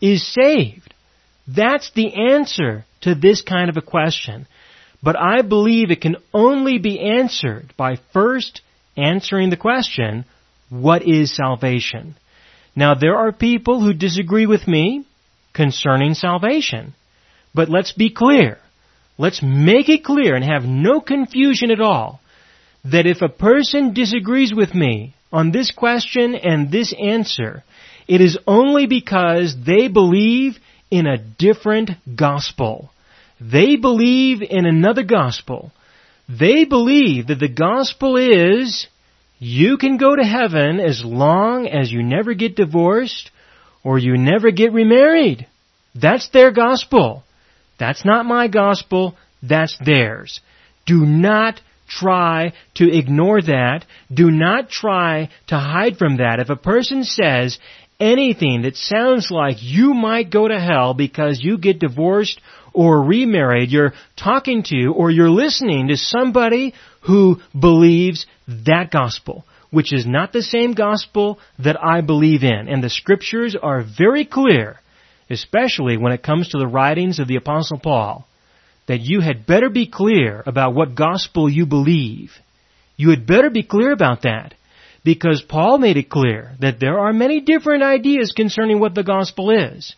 is 0.00 0.26
saved. 0.26 0.94
That's 1.48 1.90
the 1.92 2.30
answer 2.30 2.84
to 3.02 3.14
this 3.14 3.42
kind 3.42 3.68
of 3.68 3.76
a 3.76 3.82
question. 3.82 4.46
But 5.02 5.16
I 5.18 5.42
believe 5.42 5.90
it 5.90 6.00
can 6.00 6.16
only 6.32 6.78
be 6.78 7.00
answered 7.00 7.72
by 7.76 7.98
first 8.12 8.60
answering 8.96 9.50
the 9.50 9.56
question, 9.56 10.24
what 10.70 11.06
is 11.06 11.34
salvation? 11.34 12.14
Now 12.76 12.94
there 12.94 13.16
are 13.16 13.32
people 13.32 13.80
who 13.80 13.92
disagree 13.92 14.46
with 14.46 14.68
me 14.68 15.04
concerning 15.52 16.14
salvation. 16.14 16.94
But 17.54 17.68
let's 17.68 17.92
be 17.92 18.10
clear. 18.10 18.58
Let's 19.18 19.42
make 19.42 19.88
it 19.88 20.04
clear 20.04 20.34
and 20.34 20.44
have 20.44 20.64
no 20.64 21.00
confusion 21.00 21.70
at 21.70 21.80
all 21.80 22.21
that 22.84 23.06
if 23.06 23.22
a 23.22 23.28
person 23.28 23.94
disagrees 23.94 24.52
with 24.54 24.74
me 24.74 25.14
on 25.32 25.52
this 25.52 25.70
question 25.70 26.34
and 26.34 26.70
this 26.70 26.92
answer, 27.00 27.64
it 28.08 28.20
is 28.20 28.38
only 28.46 28.86
because 28.86 29.54
they 29.64 29.88
believe 29.88 30.58
in 30.90 31.06
a 31.06 31.18
different 31.18 31.90
gospel. 32.16 32.90
They 33.40 33.76
believe 33.76 34.42
in 34.42 34.66
another 34.66 35.04
gospel. 35.04 35.72
They 36.28 36.64
believe 36.64 37.28
that 37.28 37.38
the 37.40 37.48
gospel 37.48 38.16
is 38.16 38.86
you 39.38 39.76
can 39.76 39.96
go 39.96 40.14
to 40.14 40.22
heaven 40.22 40.78
as 40.78 41.04
long 41.04 41.66
as 41.66 41.90
you 41.90 42.02
never 42.02 42.34
get 42.34 42.56
divorced 42.56 43.30
or 43.82 43.98
you 43.98 44.16
never 44.16 44.50
get 44.50 44.72
remarried. 44.72 45.46
That's 45.94 46.28
their 46.30 46.52
gospel. 46.52 47.24
That's 47.78 48.04
not 48.04 48.26
my 48.26 48.48
gospel. 48.48 49.16
That's 49.42 49.76
theirs. 49.84 50.40
Do 50.86 51.04
not 51.04 51.60
try 51.98 52.52
to 52.74 52.90
ignore 52.90 53.40
that. 53.42 53.84
Do 54.12 54.30
not 54.30 54.70
try 54.70 55.30
to 55.48 55.56
hide 55.56 55.96
from 55.96 56.18
that. 56.18 56.40
If 56.40 56.50
a 56.50 56.56
person 56.56 57.04
says 57.04 57.58
anything 58.00 58.62
that 58.62 58.76
sounds 58.76 59.30
like 59.30 59.56
you 59.60 59.94
might 59.94 60.30
go 60.30 60.48
to 60.48 60.58
hell 60.58 60.94
because 60.94 61.40
you 61.40 61.58
get 61.58 61.78
divorced 61.78 62.40
or 62.72 63.02
remarried, 63.02 63.70
you're 63.70 63.94
talking 64.16 64.62
to 64.64 64.92
or 64.96 65.10
you're 65.10 65.30
listening 65.30 65.88
to 65.88 65.96
somebody 65.96 66.74
who 67.02 67.40
believes 67.58 68.26
that 68.48 68.90
gospel, 68.90 69.44
which 69.70 69.92
is 69.92 70.06
not 70.06 70.32
the 70.32 70.42
same 70.42 70.72
gospel 70.72 71.38
that 71.58 71.82
I 71.82 72.00
believe 72.00 72.42
in. 72.42 72.68
And 72.68 72.82
the 72.82 72.90
scriptures 72.90 73.56
are 73.60 73.82
very 73.82 74.24
clear, 74.24 74.80
especially 75.28 75.96
when 75.96 76.12
it 76.12 76.22
comes 76.22 76.48
to 76.48 76.58
the 76.58 76.66
writings 76.66 77.18
of 77.18 77.28
the 77.28 77.36
apostle 77.36 77.78
Paul 77.78 78.26
that 78.86 79.00
you 79.00 79.20
had 79.20 79.46
better 79.46 79.70
be 79.70 79.86
clear 79.86 80.42
about 80.44 80.74
what 80.74 80.94
gospel 80.94 81.48
you 81.48 81.66
believe. 81.66 82.32
You 82.96 83.10
had 83.10 83.26
better 83.26 83.50
be 83.50 83.62
clear 83.62 83.92
about 83.92 84.22
that. 84.22 84.54
Because 85.04 85.42
Paul 85.42 85.78
made 85.78 85.96
it 85.96 86.10
clear 86.10 86.52
that 86.60 86.78
there 86.78 87.00
are 87.00 87.12
many 87.12 87.40
different 87.40 87.82
ideas 87.82 88.32
concerning 88.36 88.78
what 88.78 88.94
the 88.94 89.02
gospel 89.02 89.50
is. 89.50 89.94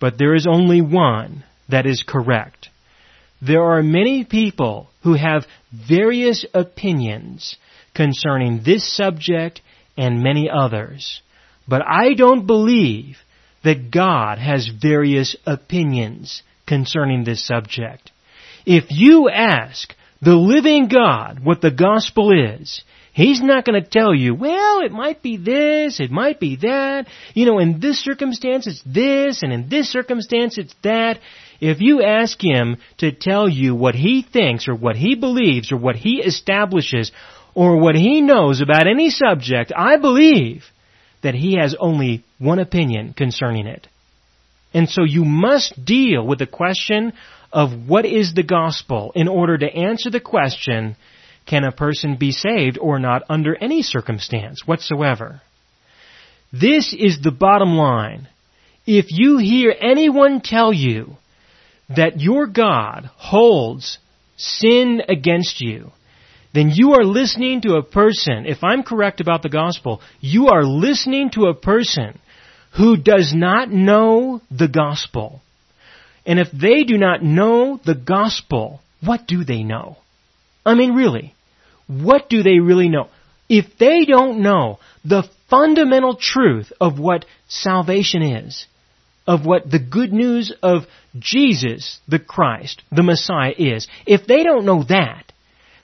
But 0.00 0.18
there 0.18 0.34
is 0.34 0.46
only 0.46 0.80
one 0.80 1.44
that 1.68 1.86
is 1.86 2.02
correct. 2.06 2.68
There 3.40 3.62
are 3.62 3.82
many 3.82 4.24
people 4.24 4.88
who 5.02 5.14
have 5.14 5.46
various 5.72 6.46
opinions 6.54 7.56
concerning 7.94 8.62
this 8.64 8.96
subject 8.96 9.60
and 9.96 10.22
many 10.22 10.48
others. 10.48 11.20
But 11.68 11.82
I 11.86 12.14
don't 12.14 12.46
believe 12.46 13.18
that 13.64 13.90
God 13.90 14.38
has 14.38 14.68
various 14.68 15.36
opinions 15.46 16.42
concerning 16.72 17.22
this 17.22 17.46
subject. 17.46 18.10
If 18.64 18.84
you 18.88 19.28
ask 19.28 19.94
the 20.22 20.34
living 20.34 20.88
God 20.88 21.44
what 21.44 21.60
the 21.60 21.70
gospel 21.70 22.32
is, 22.32 22.82
He's 23.12 23.42
not 23.42 23.66
going 23.66 23.82
to 23.82 23.86
tell 23.86 24.14
you, 24.14 24.34
well, 24.34 24.80
it 24.80 24.90
might 24.90 25.22
be 25.22 25.36
this, 25.36 26.00
it 26.00 26.10
might 26.10 26.40
be 26.40 26.56
that, 26.62 27.08
you 27.34 27.44
know, 27.44 27.58
in 27.58 27.78
this 27.78 28.02
circumstance 28.02 28.66
it's 28.66 28.82
this, 28.86 29.42
and 29.42 29.52
in 29.52 29.68
this 29.68 29.90
circumstance 29.90 30.56
it's 30.56 30.74
that. 30.82 31.18
If 31.60 31.82
you 31.82 32.02
ask 32.02 32.42
Him 32.42 32.78
to 32.98 33.12
tell 33.12 33.50
you 33.50 33.74
what 33.74 33.94
He 33.94 34.22
thinks, 34.22 34.66
or 34.66 34.74
what 34.74 34.96
He 34.96 35.14
believes, 35.14 35.72
or 35.72 35.76
what 35.76 35.96
He 35.96 36.22
establishes, 36.22 37.12
or 37.54 37.76
what 37.76 37.96
He 37.96 38.22
knows 38.22 38.62
about 38.62 38.86
any 38.86 39.10
subject, 39.10 39.74
I 39.76 39.98
believe 39.98 40.64
that 41.22 41.34
He 41.34 41.58
has 41.60 41.76
only 41.78 42.24
one 42.38 42.60
opinion 42.60 43.12
concerning 43.12 43.66
it. 43.66 43.88
And 44.74 44.88
so 44.88 45.04
you 45.04 45.24
must 45.24 45.84
deal 45.84 46.26
with 46.26 46.38
the 46.38 46.46
question 46.46 47.12
of 47.52 47.88
what 47.88 48.06
is 48.06 48.32
the 48.32 48.42
gospel 48.42 49.12
in 49.14 49.28
order 49.28 49.58
to 49.58 49.66
answer 49.66 50.10
the 50.10 50.20
question, 50.20 50.96
can 51.46 51.64
a 51.64 51.72
person 51.72 52.16
be 52.16 52.32
saved 52.32 52.78
or 52.78 52.98
not 52.98 53.22
under 53.28 53.54
any 53.54 53.82
circumstance 53.82 54.62
whatsoever? 54.64 55.42
This 56.52 56.94
is 56.98 57.20
the 57.20 57.30
bottom 57.30 57.76
line. 57.76 58.28
If 58.86 59.06
you 59.10 59.38
hear 59.38 59.74
anyone 59.78 60.40
tell 60.40 60.72
you 60.72 61.16
that 61.94 62.20
your 62.20 62.46
God 62.46 63.10
holds 63.16 63.98
sin 64.36 65.02
against 65.08 65.60
you, 65.60 65.92
then 66.54 66.70
you 66.72 66.92
are 66.92 67.04
listening 67.04 67.62
to 67.62 67.76
a 67.76 67.82
person, 67.82 68.44
if 68.46 68.62
I'm 68.62 68.82
correct 68.82 69.20
about 69.20 69.42
the 69.42 69.48
gospel, 69.48 70.02
you 70.20 70.48
are 70.48 70.64
listening 70.64 71.30
to 71.30 71.46
a 71.46 71.54
person 71.54 72.18
who 72.76 72.96
does 72.96 73.32
not 73.34 73.70
know 73.70 74.40
the 74.50 74.68
gospel. 74.68 75.40
And 76.24 76.38
if 76.38 76.50
they 76.50 76.84
do 76.84 76.96
not 76.96 77.22
know 77.22 77.80
the 77.84 77.94
gospel, 77.94 78.80
what 79.04 79.26
do 79.26 79.44
they 79.44 79.62
know? 79.62 79.96
I 80.64 80.74
mean, 80.74 80.94
really, 80.94 81.34
what 81.86 82.28
do 82.28 82.42
they 82.42 82.60
really 82.60 82.88
know? 82.88 83.08
If 83.48 83.76
they 83.78 84.04
don't 84.04 84.40
know 84.40 84.78
the 85.04 85.28
fundamental 85.50 86.16
truth 86.16 86.72
of 86.80 86.98
what 86.98 87.26
salvation 87.48 88.22
is, 88.22 88.66
of 89.26 89.44
what 89.44 89.70
the 89.70 89.78
good 89.78 90.12
news 90.12 90.52
of 90.62 90.82
Jesus, 91.18 92.00
the 92.08 92.18
Christ, 92.18 92.82
the 92.90 93.02
Messiah 93.02 93.52
is, 93.56 93.86
if 94.06 94.26
they 94.26 94.42
don't 94.44 94.64
know 94.64 94.84
that, 94.84 95.24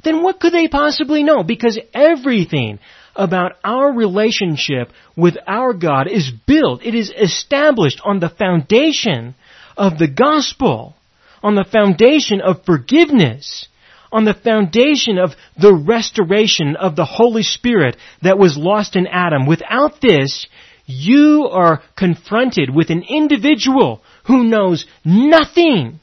then 0.04 0.22
what 0.22 0.40
could 0.40 0.52
they 0.52 0.68
possibly 0.68 1.22
know? 1.22 1.42
Because 1.42 1.78
everything 1.92 2.78
about 3.18 3.56
our 3.64 3.92
relationship 3.92 4.90
with 5.16 5.36
our 5.46 5.74
God 5.74 6.06
is 6.08 6.30
built, 6.46 6.82
it 6.84 6.94
is 6.94 7.10
established 7.10 8.00
on 8.04 8.20
the 8.20 8.30
foundation 8.30 9.34
of 9.76 9.98
the 9.98 10.08
gospel, 10.08 10.94
on 11.42 11.56
the 11.56 11.64
foundation 11.64 12.40
of 12.40 12.64
forgiveness, 12.64 13.68
on 14.10 14.24
the 14.24 14.34
foundation 14.34 15.18
of 15.18 15.32
the 15.60 15.74
restoration 15.74 16.76
of 16.76 16.96
the 16.96 17.04
Holy 17.04 17.42
Spirit 17.42 17.96
that 18.22 18.38
was 18.38 18.56
lost 18.56 18.96
in 18.96 19.06
Adam. 19.06 19.46
Without 19.46 20.00
this, 20.00 20.46
you 20.86 21.48
are 21.50 21.82
confronted 21.96 22.74
with 22.74 22.88
an 22.90 23.04
individual 23.08 24.00
who 24.26 24.44
knows 24.44 24.86
nothing. 25.04 26.00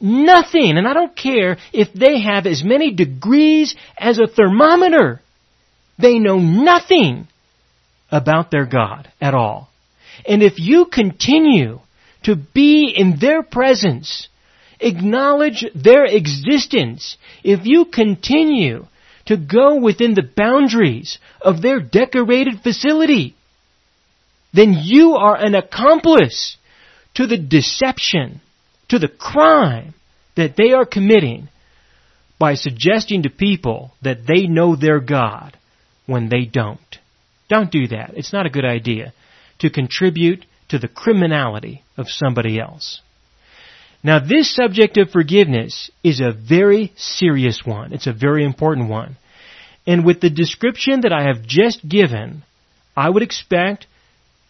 Nothing. 0.00 0.76
And 0.76 0.86
I 0.86 0.94
don't 0.94 1.16
care 1.16 1.58
if 1.72 1.92
they 1.92 2.20
have 2.20 2.46
as 2.46 2.64
many 2.64 2.92
degrees 2.92 3.76
as 3.98 4.18
a 4.18 4.26
thermometer. 4.26 5.20
They 6.00 6.18
know 6.18 6.38
nothing 6.38 7.28
about 8.10 8.50
their 8.50 8.66
God 8.66 9.10
at 9.20 9.34
all. 9.34 9.68
And 10.26 10.42
if 10.42 10.58
you 10.58 10.86
continue 10.86 11.80
to 12.24 12.36
be 12.36 12.92
in 12.94 13.18
their 13.20 13.42
presence, 13.42 14.28
acknowledge 14.78 15.64
their 15.74 16.04
existence, 16.04 17.16
if 17.42 17.60
you 17.64 17.86
continue 17.86 18.86
to 19.26 19.36
go 19.36 19.76
within 19.76 20.14
the 20.14 20.28
boundaries 20.36 21.18
of 21.40 21.62
their 21.62 21.80
decorated 21.80 22.60
facility, 22.62 23.36
then 24.52 24.74
you 24.82 25.12
are 25.12 25.36
an 25.36 25.54
accomplice 25.54 26.56
to 27.14 27.26
the 27.26 27.38
deception, 27.38 28.40
to 28.88 28.98
the 28.98 29.08
crime 29.08 29.94
that 30.36 30.56
they 30.56 30.72
are 30.72 30.86
committing 30.86 31.48
by 32.38 32.54
suggesting 32.54 33.22
to 33.22 33.30
people 33.30 33.92
that 34.02 34.26
they 34.26 34.46
know 34.46 34.74
their 34.74 35.00
God 35.00 35.56
when 36.10 36.28
they 36.28 36.44
don't. 36.44 36.98
Don't 37.48 37.70
do 37.70 37.86
that. 37.88 38.14
It's 38.16 38.32
not 38.32 38.44
a 38.44 38.50
good 38.50 38.64
idea 38.64 39.12
to 39.60 39.70
contribute 39.70 40.44
to 40.68 40.78
the 40.78 40.88
criminality 40.88 41.84
of 41.96 42.08
somebody 42.08 42.58
else. 42.58 43.00
Now 44.02 44.18
this 44.18 44.52
subject 44.52 44.96
of 44.96 45.10
forgiveness 45.10 45.90
is 46.02 46.20
a 46.20 46.32
very 46.32 46.92
serious 46.96 47.62
one. 47.64 47.92
It's 47.92 48.08
a 48.08 48.12
very 48.12 48.44
important 48.44 48.88
one. 48.88 49.16
And 49.86 50.04
with 50.04 50.20
the 50.20 50.30
description 50.30 51.02
that 51.02 51.12
I 51.12 51.22
have 51.28 51.46
just 51.46 51.88
given, 51.88 52.42
I 52.96 53.08
would 53.08 53.22
expect 53.22 53.86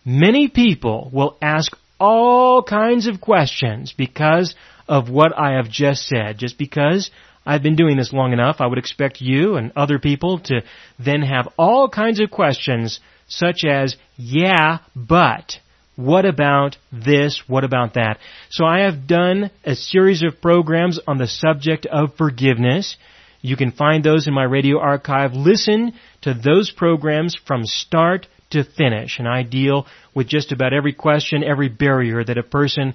many 0.04 0.48
people 0.48 1.10
will 1.12 1.36
ask 1.42 1.76
all 1.98 2.62
kinds 2.62 3.06
of 3.06 3.20
questions 3.20 3.92
because 3.96 4.54
of 4.88 5.10
what 5.10 5.38
I 5.38 5.56
have 5.56 5.68
just 5.68 6.06
said. 6.06 6.38
Just 6.38 6.56
because 6.56 7.10
I've 7.44 7.62
been 7.62 7.76
doing 7.76 7.96
this 7.96 8.12
long 8.12 8.32
enough, 8.32 8.56
I 8.60 8.66
would 8.66 8.78
expect 8.78 9.20
you 9.20 9.56
and 9.56 9.72
other 9.74 9.98
people 9.98 10.40
to 10.40 10.62
then 10.98 11.22
have 11.22 11.48
all 11.58 11.88
kinds 11.88 12.20
of 12.20 12.30
questions 12.30 13.00
such 13.28 13.64
as, 13.64 13.96
yeah, 14.16 14.78
but, 14.94 15.54
what 15.96 16.24
about 16.24 16.76
this? 16.92 17.42
What 17.46 17.64
about 17.64 17.94
that? 17.94 18.18
So 18.50 18.64
I 18.64 18.80
have 18.80 19.06
done 19.06 19.50
a 19.64 19.74
series 19.74 20.22
of 20.22 20.40
programs 20.40 20.98
on 21.06 21.18
the 21.18 21.26
subject 21.26 21.86
of 21.86 22.16
forgiveness. 22.16 22.96
You 23.42 23.56
can 23.56 23.72
find 23.72 24.02
those 24.02 24.26
in 24.26 24.34
my 24.34 24.44
radio 24.44 24.78
archive. 24.78 25.32
Listen 25.32 25.92
to 26.22 26.34
those 26.34 26.70
programs 26.70 27.38
from 27.46 27.64
start 27.64 28.26
to 28.50 28.64
finish. 28.64 29.18
And 29.18 29.28
I 29.28 29.42
deal 29.42 29.86
with 30.14 30.26
just 30.26 30.52
about 30.52 30.72
every 30.72 30.92
question, 30.92 31.44
every 31.44 31.68
barrier 31.68 32.24
that 32.24 32.38
a 32.38 32.42
person 32.42 32.94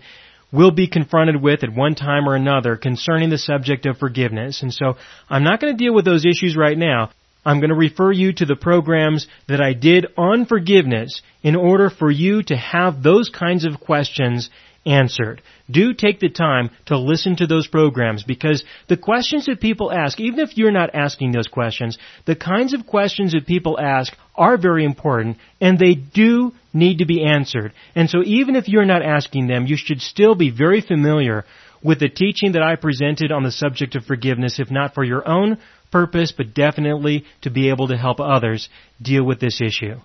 will 0.51 0.71
be 0.71 0.87
confronted 0.87 1.41
with 1.41 1.63
at 1.63 1.73
one 1.73 1.95
time 1.95 2.27
or 2.27 2.35
another 2.35 2.75
concerning 2.75 3.29
the 3.29 3.37
subject 3.37 3.85
of 3.85 3.97
forgiveness. 3.97 4.61
And 4.61 4.73
so 4.73 4.95
I'm 5.29 5.43
not 5.43 5.59
going 5.59 5.75
to 5.75 5.83
deal 5.83 5.93
with 5.93 6.05
those 6.05 6.25
issues 6.25 6.55
right 6.55 6.77
now. 6.77 7.11
I'm 7.45 7.59
going 7.59 7.69
to 7.69 7.75
refer 7.75 8.11
you 8.11 8.33
to 8.33 8.45
the 8.45 8.55
programs 8.55 9.27
that 9.47 9.61
I 9.61 9.73
did 9.73 10.07
on 10.17 10.45
forgiveness 10.45 11.21
in 11.43 11.55
order 11.55 11.91
for 11.91 12.09
you 12.09 12.41
to 12.43 12.55
have 12.55 13.03
those 13.03 13.29
kinds 13.29 13.65
of 13.65 13.79
questions 13.79 14.49
answered. 14.85 15.41
Do 15.69 15.93
take 15.93 16.19
the 16.19 16.29
time 16.29 16.69
to 16.85 16.97
listen 16.97 17.37
to 17.37 17.47
those 17.47 17.67
programs 17.67 18.23
because 18.23 18.63
the 18.87 18.97
questions 18.97 19.47
that 19.47 19.59
people 19.59 19.91
ask, 19.91 20.19
even 20.19 20.39
if 20.39 20.57
you're 20.57 20.71
not 20.71 20.93
asking 20.93 21.31
those 21.31 21.47
questions, 21.47 21.97
the 22.25 22.35
kinds 22.35 22.73
of 22.73 22.85
questions 22.85 23.31
that 23.31 23.47
people 23.47 23.79
ask 23.79 24.13
are 24.35 24.57
very 24.57 24.85
important 24.85 25.37
and 25.59 25.79
they 25.79 25.95
do 25.95 26.53
need 26.73 26.99
to 26.99 27.05
be 27.05 27.25
answered. 27.25 27.73
And 27.95 28.09
so 28.09 28.21
even 28.23 28.55
if 28.55 28.67
you're 28.67 28.85
not 28.85 29.01
asking 29.01 29.47
them, 29.47 29.65
you 29.65 29.77
should 29.77 30.01
still 30.01 30.35
be 30.35 30.51
very 30.51 30.81
familiar 30.81 31.45
with 31.83 31.99
the 31.99 32.09
teaching 32.09 32.53
that 32.53 32.63
I 32.63 32.75
presented 32.75 33.31
on 33.31 33.43
the 33.43 33.51
subject 33.51 33.95
of 33.95 34.05
forgiveness, 34.05 34.59
if 34.59 34.71
not 34.71 34.93
for 34.93 35.03
your 35.03 35.27
own 35.27 35.57
purpose, 35.91 36.33
but 36.35 36.53
definitely 36.53 37.25
to 37.41 37.49
be 37.49 37.69
able 37.69 37.87
to 37.87 37.97
help 37.97 38.19
others 38.19 38.69
deal 39.01 39.23
with 39.23 39.39
this 39.39 39.61
issue. 39.61 39.95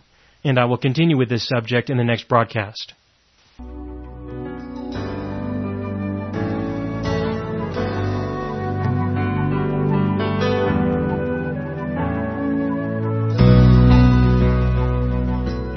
And 0.44 0.58
I 0.58 0.66
will 0.66 0.78
continue 0.78 1.16
with 1.16 1.28
this 1.28 1.48
subject 1.48 1.90
in 1.90 1.96
the 1.96 2.04
next 2.04 2.28
broadcast. 2.28 2.94